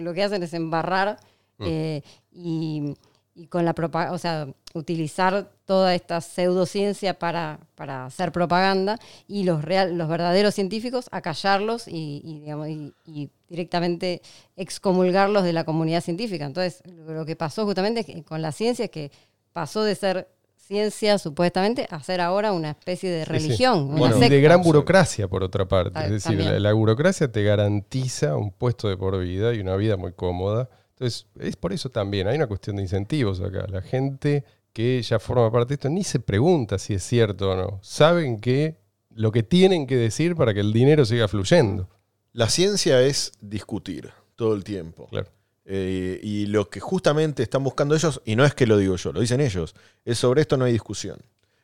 [0.00, 1.16] lo que hacen es embarrar
[1.60, 2.02] eh,
[2.32, 2.94] y,
[3.34, 9.44] y con la propaganda, o sea, utilizar toda esta pseudociencia para, para hacer propaganda y
[9.44, 14.20] los real, los verdaderos científicos acallarlos y, y, digamos, y, y directamente
[14.56, 16.44] excomulgarlos de la comunidad científica.
[16.46, 19.10] Entonces, lo, que pasó justamente es que con la ciencia es que
[19.52, 23.32] pasó de ser ciencia supuestamente a ser ahora una especie de Sí, sí.
[23.32, 24.34] religión, una Bueno, secta.
[24.34, 25.98] de gran burocracia, por otra parte.
[26.04, 30.12] Es decir, la burocracia te garantiza un puesto de por vida y una vida muy
[30.12, 30.70] cómoda.
[31.02, 33.66] Entonces, es por eso también, hay una cuestión de incentivos acá.
[33.68, 37.56] La gente que ya forma parte de esto ni se pregunta si es cierto o
[37.56, 37.80] no.
[37.82, 38.76] Saben que
[39.10, 41.88] lo que tienen que decir para que el dinero siga fluyendo.
[42.32, 45.08] La ciencia es discutir todo el tiempo.
[45.08, 45.26] Claro.
[45.64, 49.12] Eh, y lo que justamente están buscando ellos, y no es que lo digo yo,
[49.12, 51.18] lo dicen ellos, es sobre esto no hay discusión.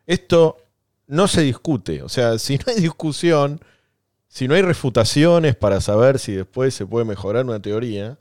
[0.05, 0.57] Esto
[1.07, 2.03] no se discute.
[2.03, 3.61] O sea, si no hay discusión,
[4.27, 8.18] si no hay refutaciones para saber si después se puede mejorar una teoría,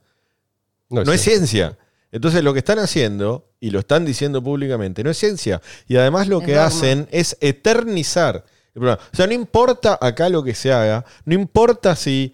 [1.04, 1.78] no es ciencia.
[2.12, 5.62] Entonces lo que están haciendo, y lo están diciendo públicamente, no es ciencia.
[5.88, 9.00] Y además lo Es que hacen es eternizar el problema.
[9.12, 12.34] O sea, no importa acá lo que se haga, no importa si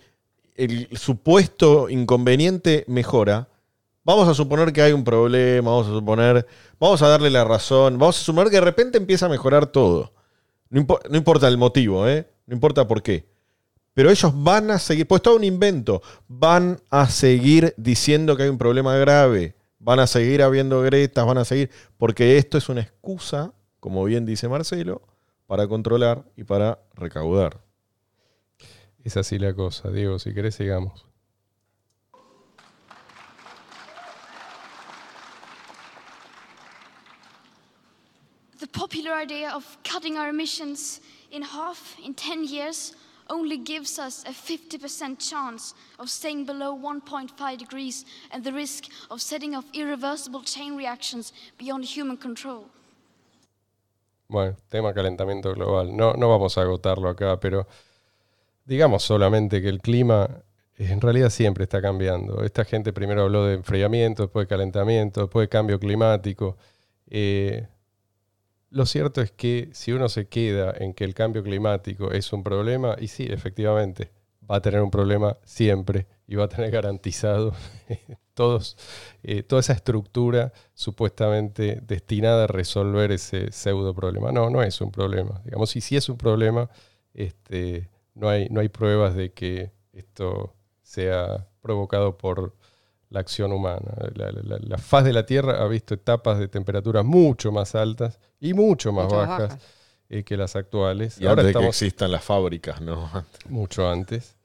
[0.55, 3.47] el supuesto inconveniente mejora,
[4.03, 6.45] vamos a suponer que hay un problema, vamos a suponer,
[6.79, 10.13] vamos a darle la razón, vamos a suponer que de repente empieza a mejorar todo.
[10.69, 12.27] No, impo- no importa el motivo, ¿eh?
[12.45, 13.25] no importa por qué.
[13.93, 18.49] Pero ellos van a seguir, pues todo un invento, van a seguir diciendo que hay
[18.49, 22.81] un problema grave, van a seguir habiendo gretas, van a seguir, porque esto es una
[22.81, 25.03] excusa, como bien dice Marcelo,
[25.45, 27.61] para controlar y para recaudar.
[29.03, 30.17] Es así la cosa, Diego.
[30.17, 31.05] Si querés, sigamos.
[38.59, 42.95] The popular idea of cutting our emissions in half in 10 years
[43.33, 49.19] only gives us a 50% chance of staying below 1.5 degrees and the risk of
[49.19, 52.65] setting off irreversible chain reactions beyond human control.
[54.27, 55.95] Bueno, tema calentamiento global.
[55.95, 57.67] No, no vamos a agotarlo acá, pero
[58.65, 60.29] digamos solamente que el clima
[60.77, 62.43] eh, en realidad siempre está cambiando.
[62.43, 66.57] Esta gente primero habló de enfriamiento, después de calentamiento, después de cambio climático.
[67.09, 67.67] Eh,
[68.73, 72.43] lo cierto es que si uno se queda en que el cambio climático es un
[72.43, 74.11] problema, y sí, efectivamente,
[74.49, 77.53] va a tener un problema siempre y va a tener garantizado
[78.33, 78.75] todos,
[79.21, 84.31] eh, toda esa estructura supuestamente destinada a resolver ese pseudo problema.
[84.31, 85.41] No, no es un problema.
[85.45, 86.69] Digamos, y si es un problema,
[87.13, 92.55] este, no, hay, no hay pruebas de que esto sea provocado por
[93.13, 93.93] la acción humana.
[94.15, 98.19] La, la- la faz de la Tierra ha visto etapas de temperaturas mucho más altas
[98.39, 99.63] y mucho más bajas, bajas.
[100.09, 101.19] eh, que las actuales.
[101.21, 103.09] Y Ahora antes de que existan las fábricas, ¿no?
[103.49, 104.35] mucho antes.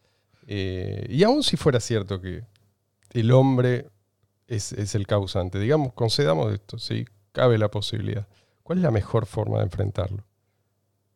[0.46, 2.44] Eh, y aun si fuera cierto que
[3.12, 3.88] el hombre
[4.46, 8.26] es, es el causante, digamos, concedamos esto, sí, cabe la posibilidad.
[8.62, 10.24] ¿Cuál es la mejor forma de enfrentarlo?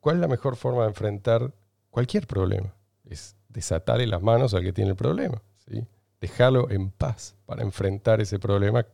[0.00, 1.52] ¿Cuál es la mejor forma de enfrentar
[1.90, 2.74] cualquier problema?
[3.08, 5.86] Es desatarle las manos al que tiene el problema, ¿sí?
[6.22, 8.86] Dejarlo en paz para enfrentar ese problema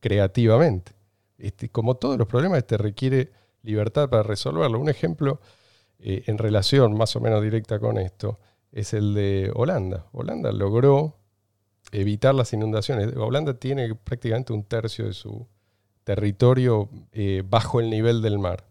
[0.00, 0.92] creativamente.
[1.36, 4.78] Este, como todos los problemas, este requiere libertad para resolverlo.
[4.78, 5.40] Un ejemplo
[5.98, 8.38] eh, en relación más o menos directa con esto
[8.70, 10.06] es el de Holanda.
[10.12, 11.16] Holanda logró
[11.90, 13.14] evitar las inundaciones.
[13.16, 15.46] Holanda tiene prácticamente un tercio de su
[16.04, 18.64] territorio eh, bajo el nivel del mar.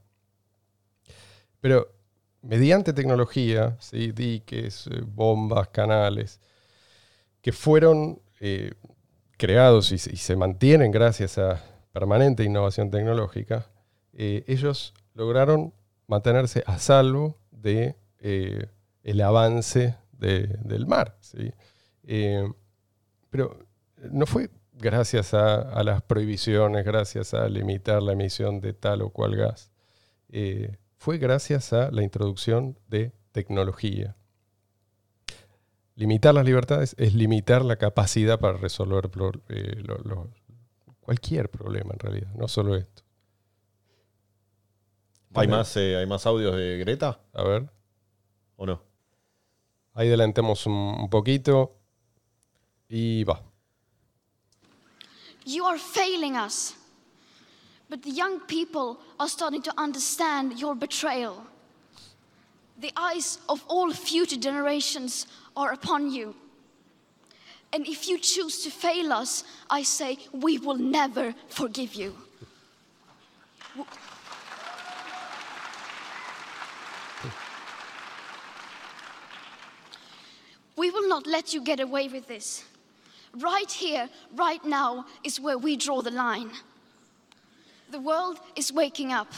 [1.60, 1.90] Pero
[2.42, 4.14] mediante tecnología, ¿sí?
[4.14, 6.40] diques, eh, bombas, canales,
[7.46, 8.72] que fueron eh,
[9.38, 13.70] creados y, se- mantienen gracias a permanente innovación tecnológica,
[14.14, 15.72] eh, ellos lograron
[16.08, 18.66] mantenerse a salvo de eh,
[19.04, 21.20] el avance de- del mar.
[21.22, 21.52] ¿sí?
[23.30, 23.60] Pero
[24.10, 29.36] no fue gracias a, las prohibiciones, gracias a limitar la emisión de tal o cual
[29.36, 29.70] gas.
[30.98, 34.16] Fue gracias a la introducción de tecnología.
[35.96, 40.30] Limitar las libertades es limitar la capacidad para resolver pro- eh, lo- lo-
[41.00, 43.04] cualquier problema en realidad, no solo esto.
[45.34, 47.70] ¿Hay más, eh, ¿Hay más audios de Greta A ver,
[48.56, 48.82] o no?
[49.94, 51.78] ahí adelantemos un, un poquito
[52.90, 53.42] y va.
[55.46, 56.76] You are failing us.
[57.90, 61.44] But the young people are starting to understand your betrayal.
[62.80, 66.36] The eyes of all future generations are upon you.
[67.74, 72.16] And if you choose to fail us, I say we will never forgive you.
[80.78, 82.64] We will not let you get away with this.
[83.34, 86.52] Right here, right now, is where we draw the line.
[87.92, 89.34] The world is waking up,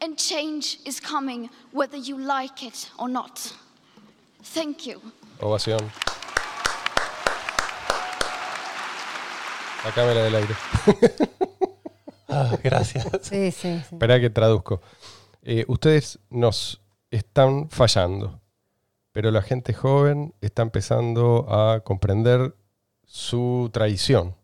[0.00, 3.52] and change is coming whether you like it or not.
[4.42, 5.00] Thank you.
[5.40, 5.80] Ovación.
[9.84, 10.54] La cámara del aire.
[12.32, 13.08] Ah, gracias.
[13.22, 13.94] Sí, sí, sí.
[13.94, 14.80] Espera que traduzco.
[15.42, 18.40] Eh, ustedes nos están fallando,
[19.10, 22.54] pero la gente joven está empezando a comprender
[23.04, 24.36] su traición.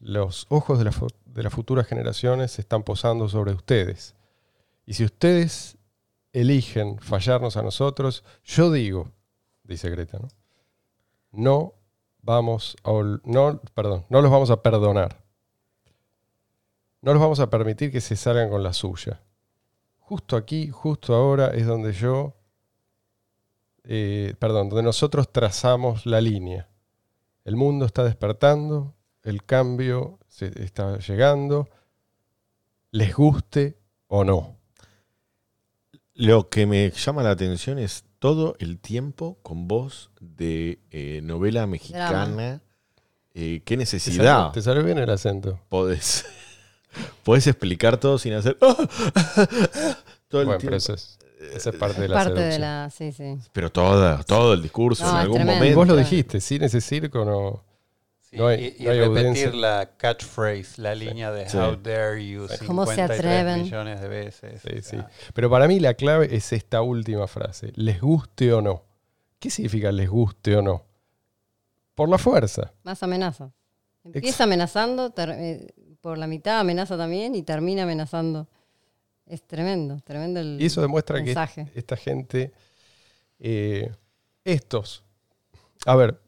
[0.00, 0.92] Los ojos de, la
[1.24, 4.14] de las futuras generaciones se están posando sobre ustedes.
[4.84, 5.78] Y si ustedes
[6.32, 9.10] eligen fallarnos a nosotros, yo digo,
[9.64, 10.18] dice Greta,
[11.32, 11.74] ¿no?
[12.22, 12.76] Vamos
[13.24, 15.22] no, perdón, no los vamos a perdonar.
[17.00, 19.20] No los vamos a permitir que se salgan con la suya.
[19.98, 22.36] Justo aquí, justo ahora es donde yo,
[23.82, 26.68] eh, perdón, donde nosotros trazamos la línea.
[27.44, 31.68] El mundo está despertando, el cambio se está llegando,
[32.92, 34.61] les guste o no.
[36.14, 41.66] Lo que me llama la atención es todo el tiempo con voz de eh, novela
[41.66, 42.60] mexicana.
[43.34, 45.58] Eh, qué ¿Te necesidad salió, te salió bien el acento?
[45.70, 46.26] podés,
[47.24, 48.56] podés explicar todo sin hacer
[50.28, 50.76] todo el Bueno, pero tiempo.
[50.76, 51.18] eso es,
[51.54, 52.90] esa es parte de la Parte de la.
[52.90, 53.38] Sí, sí.
[53.52, 55.54] Pero toda, todo el discurso No, en algún tremendo.
[55.60, 55.78] Momento.
[55.78, 57.64] vos lo dijiste, sin ese circo no...
[58.32, 59.50] Sí, No hay- y no repetir audiencia.
[59.52, 61.56] la catchphrase, la línea de Sí.
[61.58, 63.62] How dare you ¿Cómo se 53 atreven?
[63.62, 64.62] millones de veces.
[64.62, 64.82] Sí, o sí.
[64.82, 67.72] sea, Pero para mí la clave es esta última frase.
[67.76, 68.84] Les guste o no.
[69.38, 70.86] ¿Qué significa les guste o no?
[71.94, 72.72] Por la fuerza.
[72.84, 73.52] Más amenaza.
[74.02, 75.66] Empieza amenazando, eh,
[76.00, 78.48] por la mitad amenaza también y termina amenazando.
[79.26, 81.70] Es tremendo, tremendo el Y eso demuestra que mensaje.
[81.74, 82.52] esta gente,
[83.38, 83.92] eh,
[84.44, 85.04] estos,
[85.84, 86.18] a ver,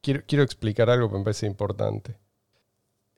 [0.00, 2.18] quiero, quiero explicar algo que me parece importante.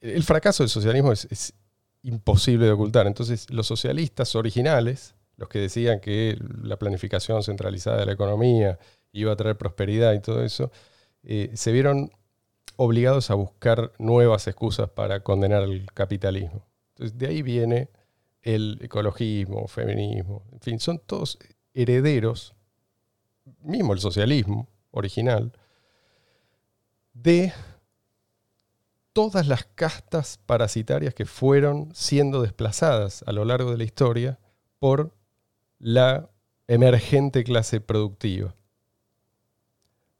[0.01, 1.55] El fracaso del socialismo es, es
[2.03, 3.07] imposible de ocultar.
[3.07, 8.79] Entonces, los socialistas originales, los que decían que la planificación centralizada de la economía
[9.13, 10.71] iba a traer prosperidad y todo eso,
[11.23, 12.11] eh, se vieron
[12.77, 16.67] obligados a buscar nuevas excusas para condenar el capitalismo.
[16.91, 17.91] Entonces, de ahí viene
[18.43, 21.39] el ecologismo, feminismo, en fin, son todos
[21.75, 22.55] herederos,
[23.61, 25.53] mismo el socialismo original,
[27.12, 27.53] de
[29.12, 34.38] todas las castas parasitarias que fueron siendo desplazadas a lo largo de la historia
[34.79, 35.14] por
[35.79, 36.31] la
[36.66, 38.55] emergente clase productiva.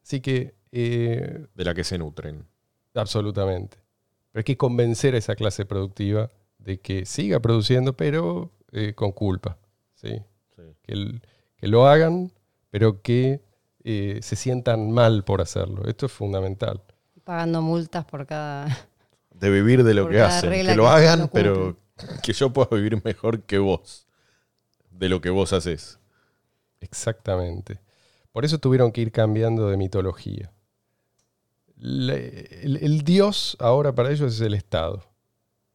[0.03, 2.45] Así que, eh, De la que se nutren.
[2.95, 3.79] absolutamente.
[4.33, 9.13] Pero hay que convencer a esa clase productiva de que siga produciendo, pero eh, con
[9.13, 9.59] culpa.
[9.95, 10.21] ¿sí?
[10.57, 10.63] Sí.
[10.83, 11.23] Que, el-
[11.57, 12.33] que lo hagan,
[12.71, 13.41] pero que
[13.85, 15.87] eh, se sientan mal por hacerlo.
[15.87, 16.83] Esto es fundamental.
[17.25, 18.67] Pagando multas por cada.
[19.31, 20.51] De vivir de lo que hacen.
[20.51, 21.77] Que lo hagan, pero
[22.23, 24.07] que yo pueda vivir mejor que vos.
[24.91, 25.99] De lo que vos haces.
[26.81, 27.81] Exactamente.
[28.31, 30.53] Por eso tuvieron que ir cambiando de mitología.
[31.77, 35.03] Le- el, el dios ahora para ellos es el Estado.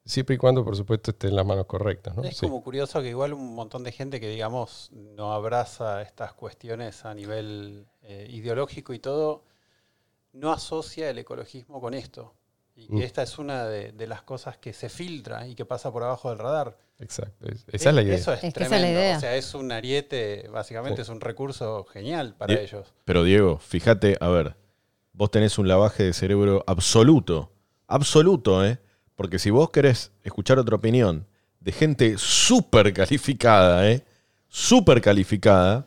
[0.07, 2.15] Siempre y cuando, por supuesto, esté en las manos correctas.
[2.15, 2.23] ¿no?
[2.23, 2.45] Es Sí.
[2.45, 7.13] como curioso que igual un montón de gente que, digamos, no abraza estas cuestiones a
[7.13, 9.43] nivel eh, ideológico y todo,
[10.33, 12.33] no asocia el ecologismo con esto.
[12.75, 13.01] Y que Mm.
[13.01, 16.29] esta es una de, de las cosas que se filtra y que pasa por abajo
[16.29, 16.77] del radar.
[16.99, 17.49] Exacto.
[17.49, 18.15] Es- esa es la idea.
[18.15, 18.99] Eso es, Es que esa es la tremendo.
[19.01, 19.17] idea.
[19.17, 21.01] O sea, es un ariete, básicamente Sí.
[21.01, 22.93] es un recurso genial para Die- ellos.
[23.03, 24.55] Pero Diego, fíjate, a ver,
[25.11, 27.51] vos tenés un lavaje de cerebro absoluto.
[27.87, 28.79] Absoluto, ¿eh?
[29.17, 31.25] Porque si vos querés escuchar otra opinión
[31.59, 34.05] de gente súper calificada, ¿eh?
[34.47, 35.85] Súper calificada,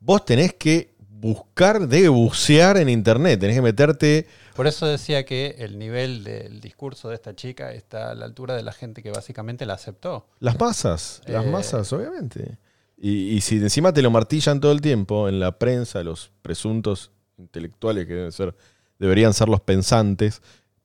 [0.00, 4.26] vos tenés que buscar de bucear en internet, tenés que meterte...
[4.56, 8.56] Por eso decía que el nivel del discurso de esta chica está a la altura
[8.56, 10.26] de la gente que básicamente la aceptó.
[10.40, 11.50] Las masas, las Eh.
[11.50, 12.58] masas, obviamente.
[12.96, 17.10] Y, y si encima te lo martillan todo el tiempo en la prensa, los presuntos
[17.36, 18.54] intelectuales que deben ser,
[18.98, 20.40] deberían ser los pensantes,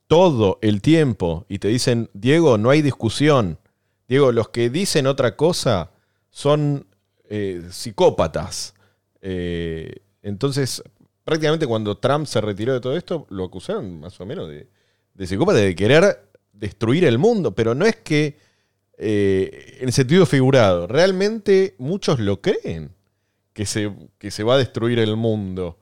[0.10, 3.60] todo el tiempo, y te dicen, Diego, no hay discusión.
[4.08, 5.92] Diego, los que dicen otra cosa
[6.32, 6.88] son
[7.30, 8.74] eh, psicópatas.
[9.22, 10.82] Eh, entonces,
[11.24, 14.68] prácticamente cuando Trump se retiró de todo esto, lo acusaron más o menos de,
[15.14, 18.36] de psicópata, de querer destruir el mundo, pero no es que
[18.98, 22.96] eh, en sentido figurado, realmente muchos lo creen,
[23.54, 25.78] que se, que se va a destruir el mundo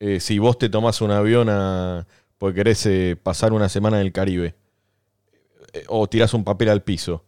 [0.00, 2.06] eh, si vos te tomás un avión a,
[2.38, 4.54] porque querés eh, pasar una semana en el Caribe,
[5.72, 7.24] eh, o tirás un papel al piso.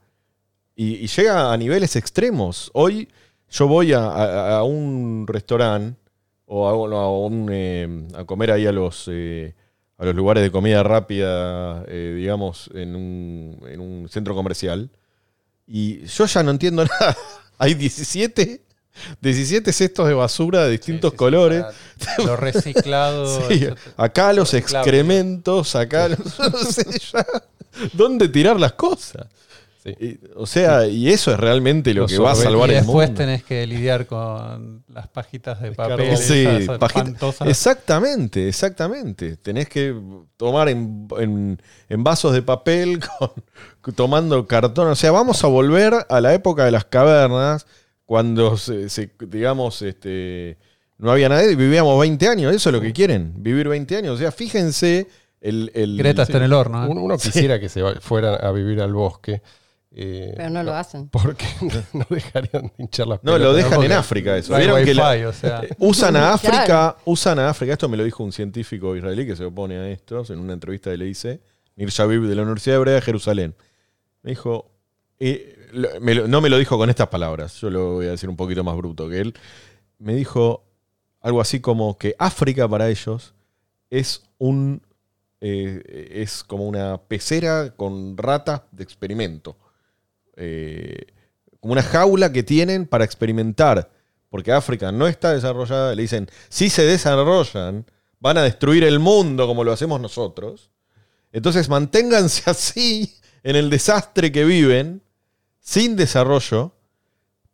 [0.76, 2.70] Y, llega a niveles extremos.
[2.72, 3.08] Hoy
[3.50, 6.00] yo voy a, un restaurante
[6.46, 12.70] o a, eh, a comer ahí a los, a los lugares de comida rápida, digamos,
[12.72, 14.90] en un, en un centro comercial.
[15.66, 17.16] Y yo ya no entiendo nada.
[17.58, 18.62] Hay 17,
[19.20, 21.64] 17 cestos de basura de distintos Sí, sí, sí, colores.
[22.24, 23.40] Lo reciclado.
[23.48, 23.66] Sí,
[23.96, 27.26] acá los excrementos, acá los, no sé, ya.
[27.92, 29.26] dónde tirar las cosas.
[29.82, 32.80] Y, o sea, y eso es realmente lo Los que va a salvar y el
[32.84, 33.18] después mundo.
[33.22, 36.18] tenés que lidiar con las pajitas de papel.
[36.18, 37.48] Sí, esas pajita-.
[37.48, 39.38] Exactamente, exactamente.
[39.38, 39.94] Tenés que
[40.36, 43.00] tomar en, en- en vasos de papel
[43.80, 44.88] con- tomando cartón.
[44.88, 47.64] O sea, vamos a volver a la época de las cavernas,
[48.10, 50.58] cuando se, se- digamos, este,
[50.98, 52.52] no había nadie y vivíamos 20 años.
[52.52, 54.16] Eso es lo que quieren, vivir 20 años.
[54.16, 55.06] O sea, fíjense
[55.40, 55.70] el...
[55.74, 56.84] el- Greta está en el horno.
[56.84, 56.88] ¿eh?
[56.88, 59.42] Uno, uno quisiera que se fueran a vivir al bosque.
[59.92, 61.08] eh, Pero no lo hacen.
[61.08, 61.44] Porque
[61.92, 64.56] no dejarían de hinchar las No, lo dejan en África eso.
[64.56, 65.62] ¿Vieron que la- o sea.
[65.78, 66.34] Usan a Claro.
[66.34, 69.88] África, usan a África, esto me lo dijo un científico israelí que se opone a
[69.88, 71.42] esto, en una entrevista que le hice,
[71.76, 73.54] Nir Shabib de la Universidad Hebrea de Jerusalén.
[74.24, 74.68] Me dijo,
[75.20, 78.64] eh, no me lo dijo con estas palabras, yo lo voy a decir un poquito
[78.64, 79.34] más bruto que él.
[79.98, 80.64] Me dijo
[81.20, 83.34] algo así como que África para ellos
[83.90, 84.82] es un
[85.40, 89.56] eh, es como una pecera con ratas de experimento.
[90.36, 91.06] Eh,
[91.60, 93.90] como una jaula que tienen para experimentar.
[94.28, 95.94] Porque África no está desarrollada.
[95.94, 97.84] Le dicen, si se desarrollan,
[98.20, 100.70] van a destruir el mundo como lo hacemos nosotros.
[101.32, 105.02] Entonces manténganse así en el desastre que viven,
[105.70, 106.72] sin desarrollo,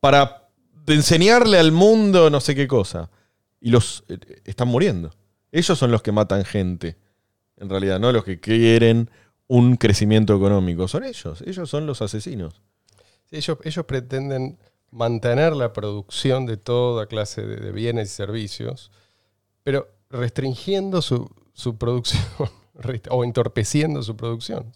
[0.01, 0.49] para
[0.87, 3.11] enseñarle al mundo no sé qué cosa.
[3.61, 5.15] Y los eh, están muriendo.
[5.53, 6.97] Ellos son los que matan gente,
[7.59, 9.11] en realidad, no los que quieren
[9.49, 10.89] un crecimiento económico.
[10.89, 12.63] Son ellos, ellos son los asesinos.
[13.31, 14.59] Ellos, ellos pretenden
[14.91, 18.91] mantener la producción de toda clase de, de bienes y servicios,
[19.63, 22.25] pero restringiendo su, su producción
[23.11, 24.73] o entorpeciendo su producción.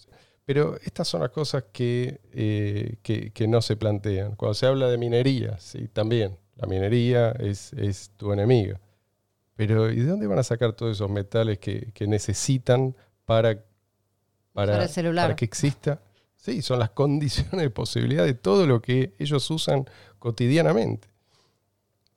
[0.51, 4.35] Pero estas son las cosas que, eh, que, que no se plantean.
[4.35, 8.81] Cuando se habla de minería, sí, también, la minería es, es tu enemiga.
[9.55, 12.97] Pero ¿y de dónde van a sacar todos esos metales que, que necesitan
[13.27, 13.63] para,
[14.53, 15.27] para, Para el celular.
[15.27, 16.03] para que exista?
[16.35, 19.89] Sí, son las condiciones de posibilidad de todo lo que ellos usan
[20.19, 21.07] cotidianamente.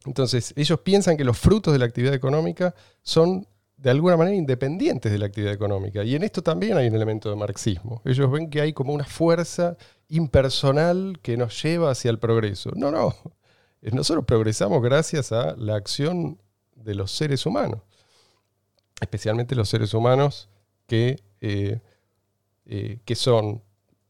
[0.07, 2.73] Entonces, ellos piensan que los frutos de la actividad económica
[3.03, 3.47] son
[3.83, 6.05] de alguna manera independientes de la actividad económica.
[6.05, 8.01] Y en esto también hay un elemento de marxismo.
[8.05, 9.75] Ellos ven que hay como una fuerza
[10.07, 12.71] impersonal que nos lleva hacia el progreso.
[12.77, 13.13] No, no.
[13.81, 16.39] Nosotros progresamos gracias a la acción
[16.77, 17.81] de los seres humanos.
[19.01, 20.47] Especialmente los seres humanos
[20.87, 21.81] que, eh,
[22.65, 23.63] eh, que son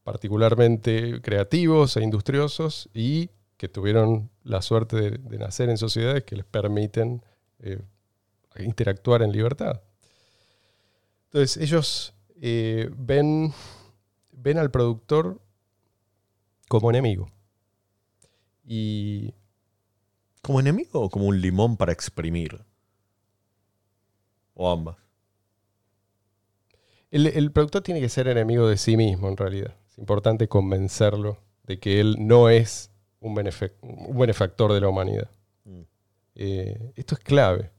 [0.04, 6.44] particularmente creativos e industriosos y que tuvieron la suerte de, nacer en sociedades que les
[6.44, 7.24] permiten
[7.58, 7.80] eh,
[8.58, 9.82] interactuar en libertad.
[11.26, 13.52] Entonces ellos eh, ven,
[14.32, 15.40] ven al productor
[16.68, 17.30] como enemigo.
[18.66, 19.34] Y
[20.44, 22.60] ¿Como enemigo o como un limón para exprimir?
[24.52, 24.96] O ambas.
[27.10, 29.74] el, el productor tiene que ser enemigo de sí mismo en realidad.
[29.90, 32.90] Es importante convencerlo de que él no es
[33.20, 35.30] un, benefactor de la humanidad.
[35.64, 35.80] Mm.
[36.34, 37.70] Eh, esto es clave.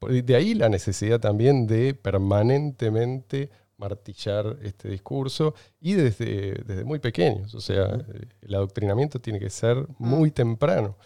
[0.00, 7.54] De ahí la necesidad también de permanentemente martillar este discurso y desde, desde muy pequeños.
[7.54, 7.98] O sea,
[8.40, 10.96] el adoctrinamiento tiene que ser muy temprano.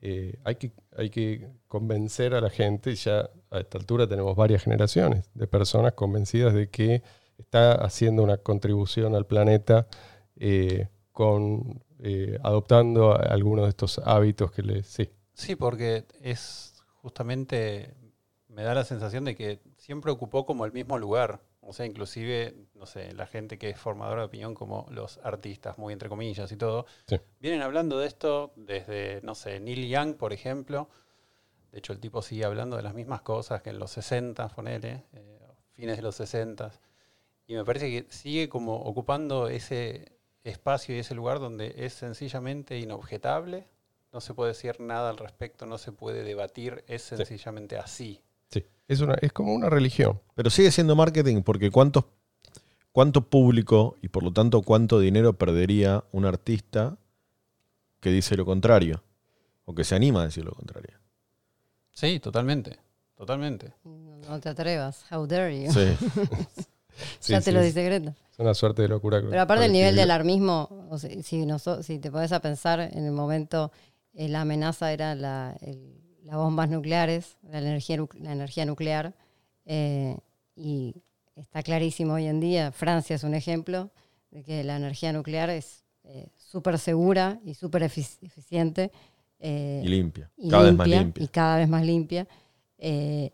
[0.00, 4.62] Eh, hay, que, hay que convencer a la gente, ya a esta altura tenemos varias
[4.62, 7.02] generaciones de personas convencidas de que
[7.36, 9.88] está haciendo una contribución al planeta
[10.36, 14.86] eh, con eh, adoptando algunos de estos hábitos que les...
[14.86, 17.94] Sí, Sí, porque es justamente,
[18.58, 21.40] me da la sensación de que siempre ocupó como el mismo lugar.
[21.60, 25.78] O sea, inclusive, no sé, la gente que es formadora de opinión, como los artistas,
[25.78, 27.20] muy entre comillas y todo, Sí.
[27.38, 30.88] vienen hablando de esto desde, no sé, Neil Young, por ejemplo.
[31.70, 35.04] De hecho, el tipo sigue hablando de las mismas cosas que en los 60, ponele,
[35.12, 35.38] eh,
[35.74, 36.72] fines de los 60.
[37.46, 42.76] Y me parece que sigue como ocupando ese espacio y ese lugar donde es sencillamente
[42.76, 43.68] inobjetable,
[44.12, 48.20] no se puede decir nada al respecto, no se puede debatir, es sencillamente así.
[48.88, 50.20] Es, una, es como una religión.
[50.34, 52.04] Pero sigue siendo marketing porque ¿cuántos,
[52.92, 56.96] cuánto público y por lo tanto cuánto dinero perdería un artista
[58.00, 59.02] que dice lo contrario
[59.64, 60.96] o que se anima a decir lo contrario.
[61.92, 62.78] Sí, totalmente,
[63.14, 63.74] totalmente.
[63.84, 65.04] No, te atrevas.
[65.10, 65.72] How dare you.
[65.72, 65.86] Sí.
[67.20, 68.16] Sí, ya te sí, lo dice Greta.
[68.32, 69.20] Es una suerte de locura.
[69.20, 71.46] Pero aparte el nivel de alarmismo, o sea, si,
[71.82, 73.70] si te pones a pensar, en el momento
[74.14, 79.14] eh, la amenaza era la, el- las bombas nucleares, la energía, la energía nuclear,
[79.64, 80.16] eh,
[80.54, 80.94] y
[81.36, 83.90] está clarísimo hoy en día, Francia es un ejemplo
[84.30, 88.90] de que la energía nuclear es eh, súper segura y súper efic- eficiente.
[89.40, 90.30] eh, Y limpia.
[90.36, 91.24] y Cada vez más limpia.
[91.24, 92.26] Y cada vez más limpia.
[92.78, 93.30] Eh,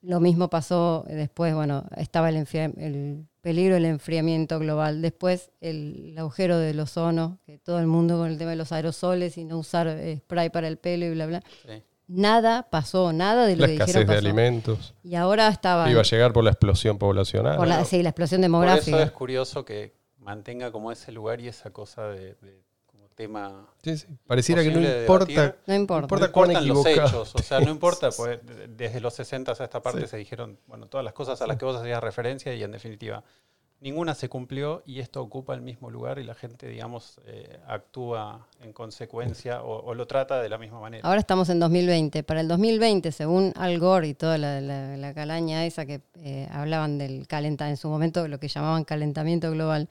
[0.00, 2.36] lo mismo pasó después, bueno, estaba el,
[2.76, 5.02] el peligro del enfriamiento global.
[5.02, 9.36] Después el, agujero del ozono, que todo el mundo con el tema de los aerosoles
[9.36, 11.42] y no usar spray para el pelo y bla, bla.
[11.66, 11.82] Sí.
[12.08, 14.18] Nada pasó, nada de lo La que dijeron escasez de pasó.
[14.26, 14.94] alimentos.
[15.04, 17.56] Y ahora estaba Iba a llegar por la explosión poblacional.
[17.58, 19.02] por la, sí, la explosión Por eso demográfica.
[19.02, 23.66] es curioso que mantenga como ese lugar y esa cosa de, de como tema.
[23.82, 24.06] Sí, sí.
[24.26, 25.56] Pareciera que no importa.
[25.66, 26.04] no importa.
[26.04, 28.16] importa no cuán importan los hechos, o sea, no importa, es.
[28.16, 30.06] pues de- desde los 60 a esta parte Sí.
[30.08, 33.22] se dijeron, bueno, todas las cosas a las que vos hacías referencia y en definitiva
[33.80, 38.46] ninguna se cumplió y esto ocupa el mismo lugar y la gente, digamos, eh, actúa
[38.60, 41.06] en consecuencia o, lo trata de la misma manera.
[41.06, 42.22] Ahora estamos en 2020.
[42.24, 46.48] Para el 2020, según Al Gore y toda la, la- la calaña esa que eh,
[46.50, 49.88] hablaban del calentamiento, en su momento lo que llamaban calentamiento global,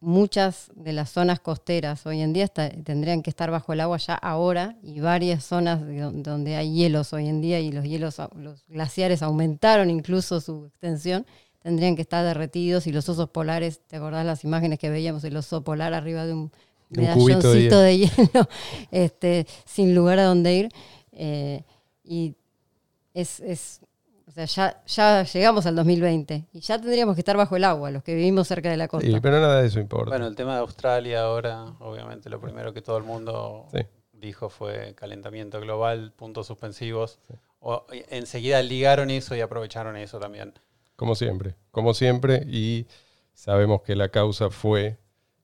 [0.00, 4.14] muchas de las zonas costeras hoy en día tendrían que estar bajo el agua ya
[4.14, 8.18] ahora y varias zonas de don- donde hay hielos hoy en día y los hielos,
[8.36, 11.24] los glaciares aumentaron incluso su extensión,
[11.64, 15.34] tendrían que estar derretidos y los osos polares, ¿te acordás las imágenes que veíamos el
[15.34, 16.52] oso polar arriba de un
[16.90, 18.48] de medalloncito de hielo,
[18.92, 20.68] este, sin lugar a dónde ir?
[21.12, 21.62] Eh,
[22.04, 22.34] y
[23.14, 23.80] es, es
[24.28, 27.90] o sea, ya, ya llegamos al 2020 y ya tendríamos que estar bajo el agua,
[27.90, 29.06] los que vivimos cerca de la costa.
[29.06, 30.10] Sí, pero nada de eso importa.
[30.10, 33.80] Bueno, el tema de Australia ahora, obviamente lo primero que todo el mundo Sí.
[34.12, 37.20] dijo fue calentamiento global, puntos suspensivos.
[37.60, 40.52] O, y enseguida ligaron eso y aprovecharon eso también.
[41.04, 42.86] Como siempre, como siempre, y
[43.34, 44.96] sabemos que la causa fue,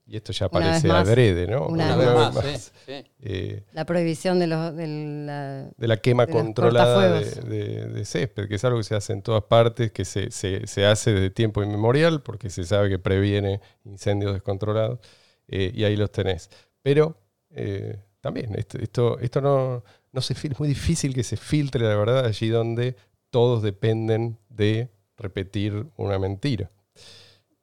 [0.07, 1.07] y esto ya Una vez parece más.
[1.07, 1.67] adrede, ¿no?
[1.67, 3.05] Una Una vez más, más, sí, sí.
[3.21, 5.69] eh, La prohibición de, los, de la...
[5.77, 7.49] de la quema De controlada de, cortafuegos.
[7.49, 10.65] de- de césped, que es algo que se hace en todas partes, que se, se-
[10.65, 14.99] se hace desde tiempo inmemorial, porque se sabe que previene incendios descontrolados,
[15.47, 16.49] eh, y ahí los tenés.
[16.81, 17.17] Pero
[17.51, 21.95] eh, también, esto, esto, esto no, no se es muy difícil que se filtre la
[21.95, 22.95] verdad allí donde
[23.29, 24.89] todos dependen de
[25.21, 26.69] repetir una mentira.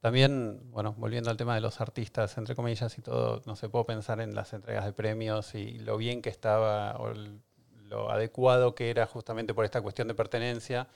[0.01, 3.85] También, bueno, volviendo al tema de los artistas, entre comillas y todo, no se puedo
[3.85, 7.41] pensar en las entregas de premios y lo bien que estaba o el-
[7.89, 10.87] lo adecuado que era justamente por esta cuestión de pertenencia.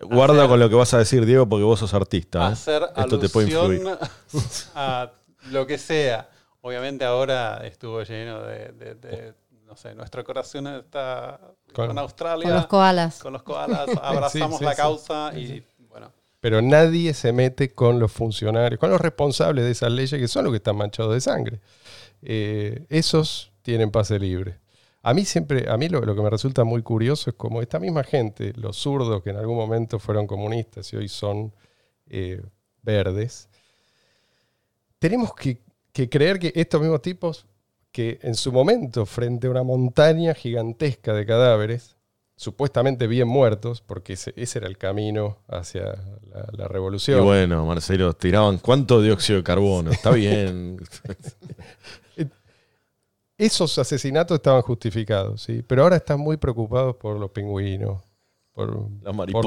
[0.00, 2.40] Guarda Hacer- con lo que vas a decir, Diego, porque vos sos artista.
[2.48, 2.52] ¿eh?
[2.52, 3.98] hacer Esto te puede alusión influir.
[4.74, 5.10] a
[5.50, 6.28] lo que sea.
[6.62, 9.34] Obviamente ahora estuvo lleno de, de- de-
[9.66, 11.40] no sé, nuestro corazón está
[11.72, 13.18] Con- con, Australia, con los koalas.
[13.20, 14.76] con los koalas, abrazamos Sí, sí, la sí.
[14.76, 15.64] causa y
[16.40, 20.44] Pero nadie se mete con los funcionarios, con los responsables de esas leyes que son
[20.44, 21.60] los que están manchados de sangre.
[22.22, 24.58] Eh, esos tienen pase libre.
[25.02, 28.04] A mí siempre, a mí lo, que me resulta muy curioso es como esta misma
[28.04, 31.54] gente, los zurdos que en algún momento fueron comunistas y hoy son
[32.08, 32.42] eh,
[32.82, 33.48] verdes,
[34.98, 35.58] tenemos que
[36.10, 37.46] creer que estos mismos tipos
[37.92, 41.96] que en su momento, frente a una montaña gigantesca de cadáveres,
[42.40, 47.22] supuestamente bien muertos, porque ese, ese era el camino hacia la, la Y revolución.
[47.22, 49.90] bueno, Marcelo, tiraban cuánto dióxido de carbono.
[49.90, 50.78] Está bien.
[53.36, 55.62] Esos asesinatos estaban justificados, ¿sí?
[55.66, 58.02] pero ahora están muy preocupados por los pingüinos,
[58.52, 58.68] por,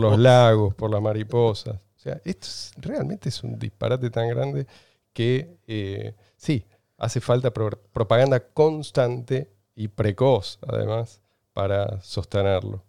[0.01, 1.75] los lagos, por las mariposas.
[1.75, 4.65] O sea, esto es- realmente es un disparate tan grande
[5.13, 6.65] que eh, sí,
[6.97, 11.21] hace falta pro- propaganda constante y precoz, además,
[11.53, 12.83] para sostenerlo.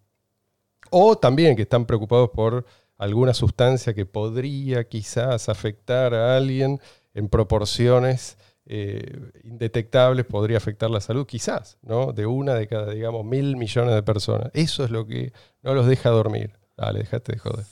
[0.90, 2.64] O también que están preocupados por
[2.98, 6.80] alguna sustancia que podría quizás afectar a alguien
[7.14, 8.36] en proporciones
[8.66, 12.12] eh, indetectables, podría afectar la salud, quizás, ¿no?
[12.12, 14.50] De una de cada, digamos, mil millones de personas.
[14.54, 16.52] Eso es lo que no los deja dormir.
[16.76, 17.64] Dale, dejate de joder.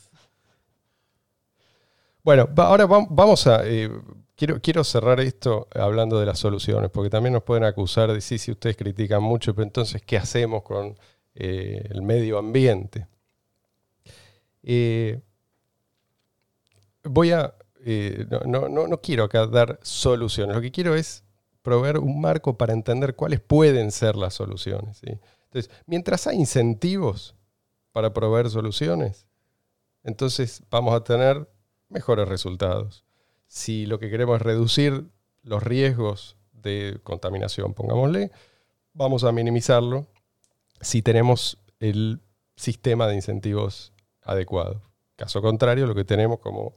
[2.22, 3.66] Bueno, ahora vam- vamos a...
[3.66, 3.90] eh,
[4.60, 8.50] quiero, cerrar esto hablando de las soluciones, porque también nos pueden acusar de, sí, si
[8.52, 10.96] ustedes critican mucho, pero entonces, ¿qué hacemos con
[11.34, 13.06] eh, el medio ambiente?
[14.62, 15.20] Eh,
[17.04, 17.54] voy a...
[17.84, 21.24] eh, no, no- no- quiero acá dar soluciones, lo que quiero es
[21.62, 25.00] proveer un marco para entender cuáles pueden ser las soluciones.
[25.04, 27.34] Entonces, mientras hay incentivos
[27.92, 29.26] para proveer soluciones,
[30.04, 31.48] entonces vamos a tener
[31.88, 33.04] mejores resultados.
[33.52, 35.04] Si lo que queremos es reducir
[35.42, 38.30] los riesgos de contaminación, pongámosle,
[38.94, 40.06] vamos a minimizarlo
[40.80, 42.22] si tenemos el
[42.56, 43.92] sistema de incentivos
[44.22, 44.80] adecuado.
[45.16, 46.76] Caso contrario, lo que tenemos como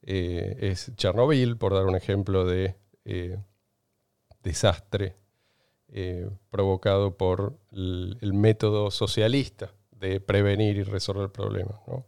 [0.00, 3.36] eh, es Chernobyl, por dar un ejemplo de eh,
[4.42, 5.16] desastre
[5.88, 11.76] eh, provocado por el, método socialista de prevenir y resolver problemas.
[11.86, 12.06] ¿no?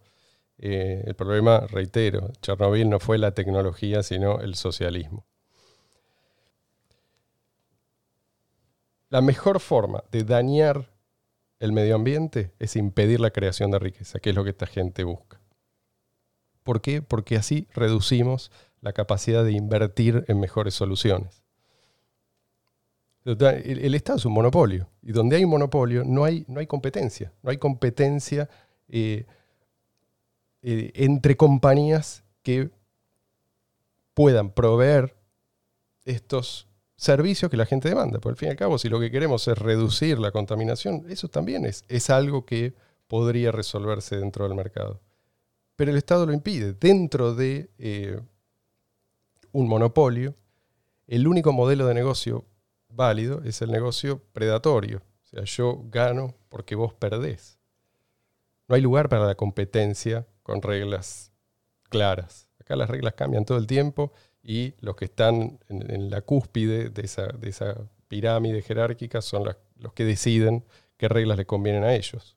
[0.59, 5.27] Eh, el problema, reitero, Chernobyl no fue la tecnología, sino el socialismo.
[9.09, 10.93] La mejor forma de dañar
[11.61, 15.05] el medio ambiente es impedir la creación de riqueza, que es lo que esta gente
[15.05, 15.41] busca.
[16.63, 17.03] ¿Por qué?
[17.03, 18.51] Porque así reducimos
[18.81, 21.43] la capacidad de invertir en mejores soluciones.
[23.25, 27.33] El, Estado es un monopolio y donde hay un monopolio no hay, no hay competencia,
[27.43, 28.49] no hay competencia
[28.89, 29.27] eh,
[30.69, 32.71] eh, entre compañías que
[34.15, 35.15] puedan proveer
[36.05, 38.19] estos servicios que la gente demanda.
[38.19, 41.29] Por al fin y al cabo, si lo que queremos es reducir la contaminación, eso
[41.29, 42.75] también es, es algo que
[43.07, 45.01] podría resolverse dentro del mercado.
[45.77, 46.73] Pero el Estado lo impide.
[46.73, 48.19] Dentro de eh,
[49.53, 50.35] un monopolio,
[51.07, 52.45] el único modelo de negocio
[52.89, 55.01] válido es el negocio predatorio.
[55.23, 57.61] O sea, yo gano porque vos perdés.
[58.67, 61.33] No hay lugar para la competencia con reglas
[61.89, 62.47] claras.
[62.61, 64.13] Acá las reglas cambian todo el tiempo
[64.45, 67.75] y los que están en, la cúspide de esa, de esa,
[68.07, 69.43] pirámide jerárquica son
[69.81, 70.65] los que deciden
[70.97, 72.37] qué reglas le convienen a ellos.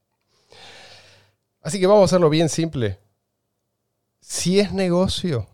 [1.62, 2.98] Así que vamos a hacerlo bien simple.
[4.20, 5.48] Si es negocio,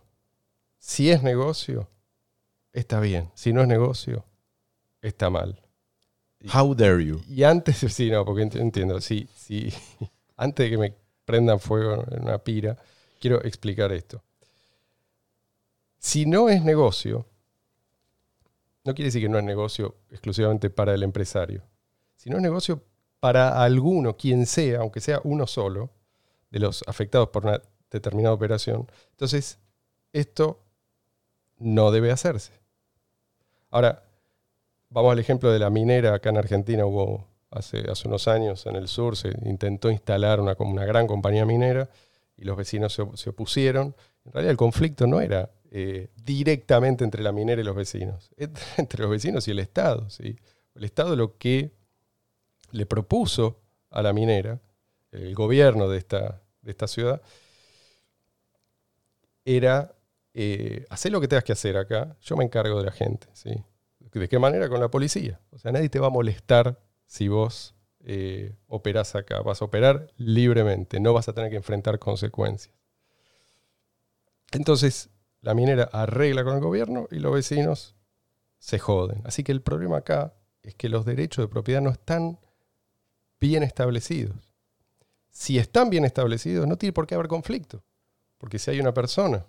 [0.78, 1.90] si es negocio,
[2.72, 3.32] está bien.
[3.34, 4.24] Si no es negocio,
[5.02, 5.62] está mal.
[6.54, 7.22] How dare you?
[7.28, 9.74] Y antes, sí, no, porque entiendo, sí, sí.
[10.38, 12.78] Antes de que me prendan fuego en una pira,
[13.20, 14.24] quiero explicar esto.
[15.98, 17.26] Si no es negocio,
[18.84, 21.64] no quiere decir que no es negocio exclusivamente para el empresario.
[22.16, 22.84] Si no es negocio
[23.20, 25.90] para alguno, quien sea, aunque sea uno solo,
[26.52, 29.58] de los afectados por una determinada operación, entonces
[30.14, 30.62] esto
[31.58, 32.54] no debe hacerse.
[33.72, 34.04] Ahora,
[34.90, 36.14] vamos al ejemplo de la minera.
[36.14, 40.56] Acá en Argentina hubo hace, hace unos años en el sur, se intentó instalar una,
[40.60, 41.90] una gran compañía minera
[42.38, 43.96] y los vecinos se, opusieron.
[44.26, 48.32] En realidad el conflicto no era eh, directamente entre la minera y los vecinos,
[48.78, 50.10] entre los vecinos y el Estado.
[50.10, 50.38] ¿sí?
[50.76, 51.72] El Estado lo que
[52.72, 54.60] le propuso a la minera,
[55.12, 57.22] el gobierno de esta, de esta ciudad,
[59.46, 59.96] era
[60.34, 63.28] eh, hacer lo que tengas que hacer acá, yo me encargo de la gente.
[63.34, 63.52] ¿sí?
[64.20, 64.68] ¿De qué manera?
[64.70, 65.40] Con la policía.
[65.52, 69.42] O sea, nadie te va a molestar si vos eh, operás acá.
[69.42, 72.74] Vas a operar libremente, no vas a tener que enfrentar consecuencias.
[74.52, 75.10] Entonces,
[75.42, 77.96] la minera arregla con el gobierno y los vecinos
[78.60, 79.22] se joden.
[79.26, 80.34] Así que el problema acá
[80.64, 82.40] es que los derechos de propiedad no están
[83.40, 84.36] bien establecidos.
[85.30, 87.84] Si están bien establecidos, no tiene por qué haber conflicto.
[88.38, 89.46] Porque si hay una persona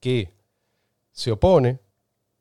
[0.00, 0.34] que
[1.12, 1.80] se opone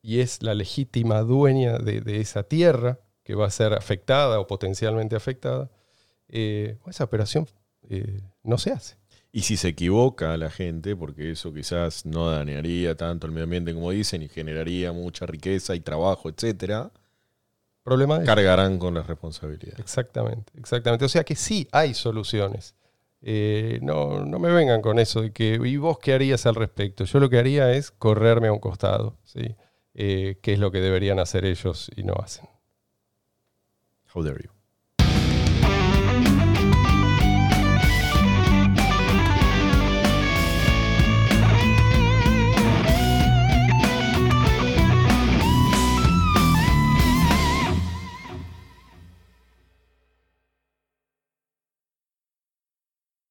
[0.02, 3.00] y es la legítima dueña de, esa tierra
[3.30, 5.70] que va a ser afectada o potencialmente afectada,
[6.30, 7.48] eh, esa operación
[7.88, 8.96] eh, no se hace.
[9.32, 13.72] Y si se equivoca la gente, porque eso quizás no dañaría tanto el medio ambiente
[13.72, 16.92] como dicen y generaría mucha riqueza y trabajo, etcétera,
[17.84, 19.80] Problema cargarán con la responsabilidad.
[19.80, 21.06] Exactamente, exactamente.
[21.06, 22.74] O sea que sí hay soluciones.
[23.22, 27.04] Eh, no, no me vengan con eso de que, ¿y vos qué harías al respecto?
[27.04, 29.56] Yo lo que haría es correrme a un costado, ¿sí?
[29.94, 32.50] Eh, que es lo que deberían hacer ellos y no hacen.
[34.14, 34.59] How dare you?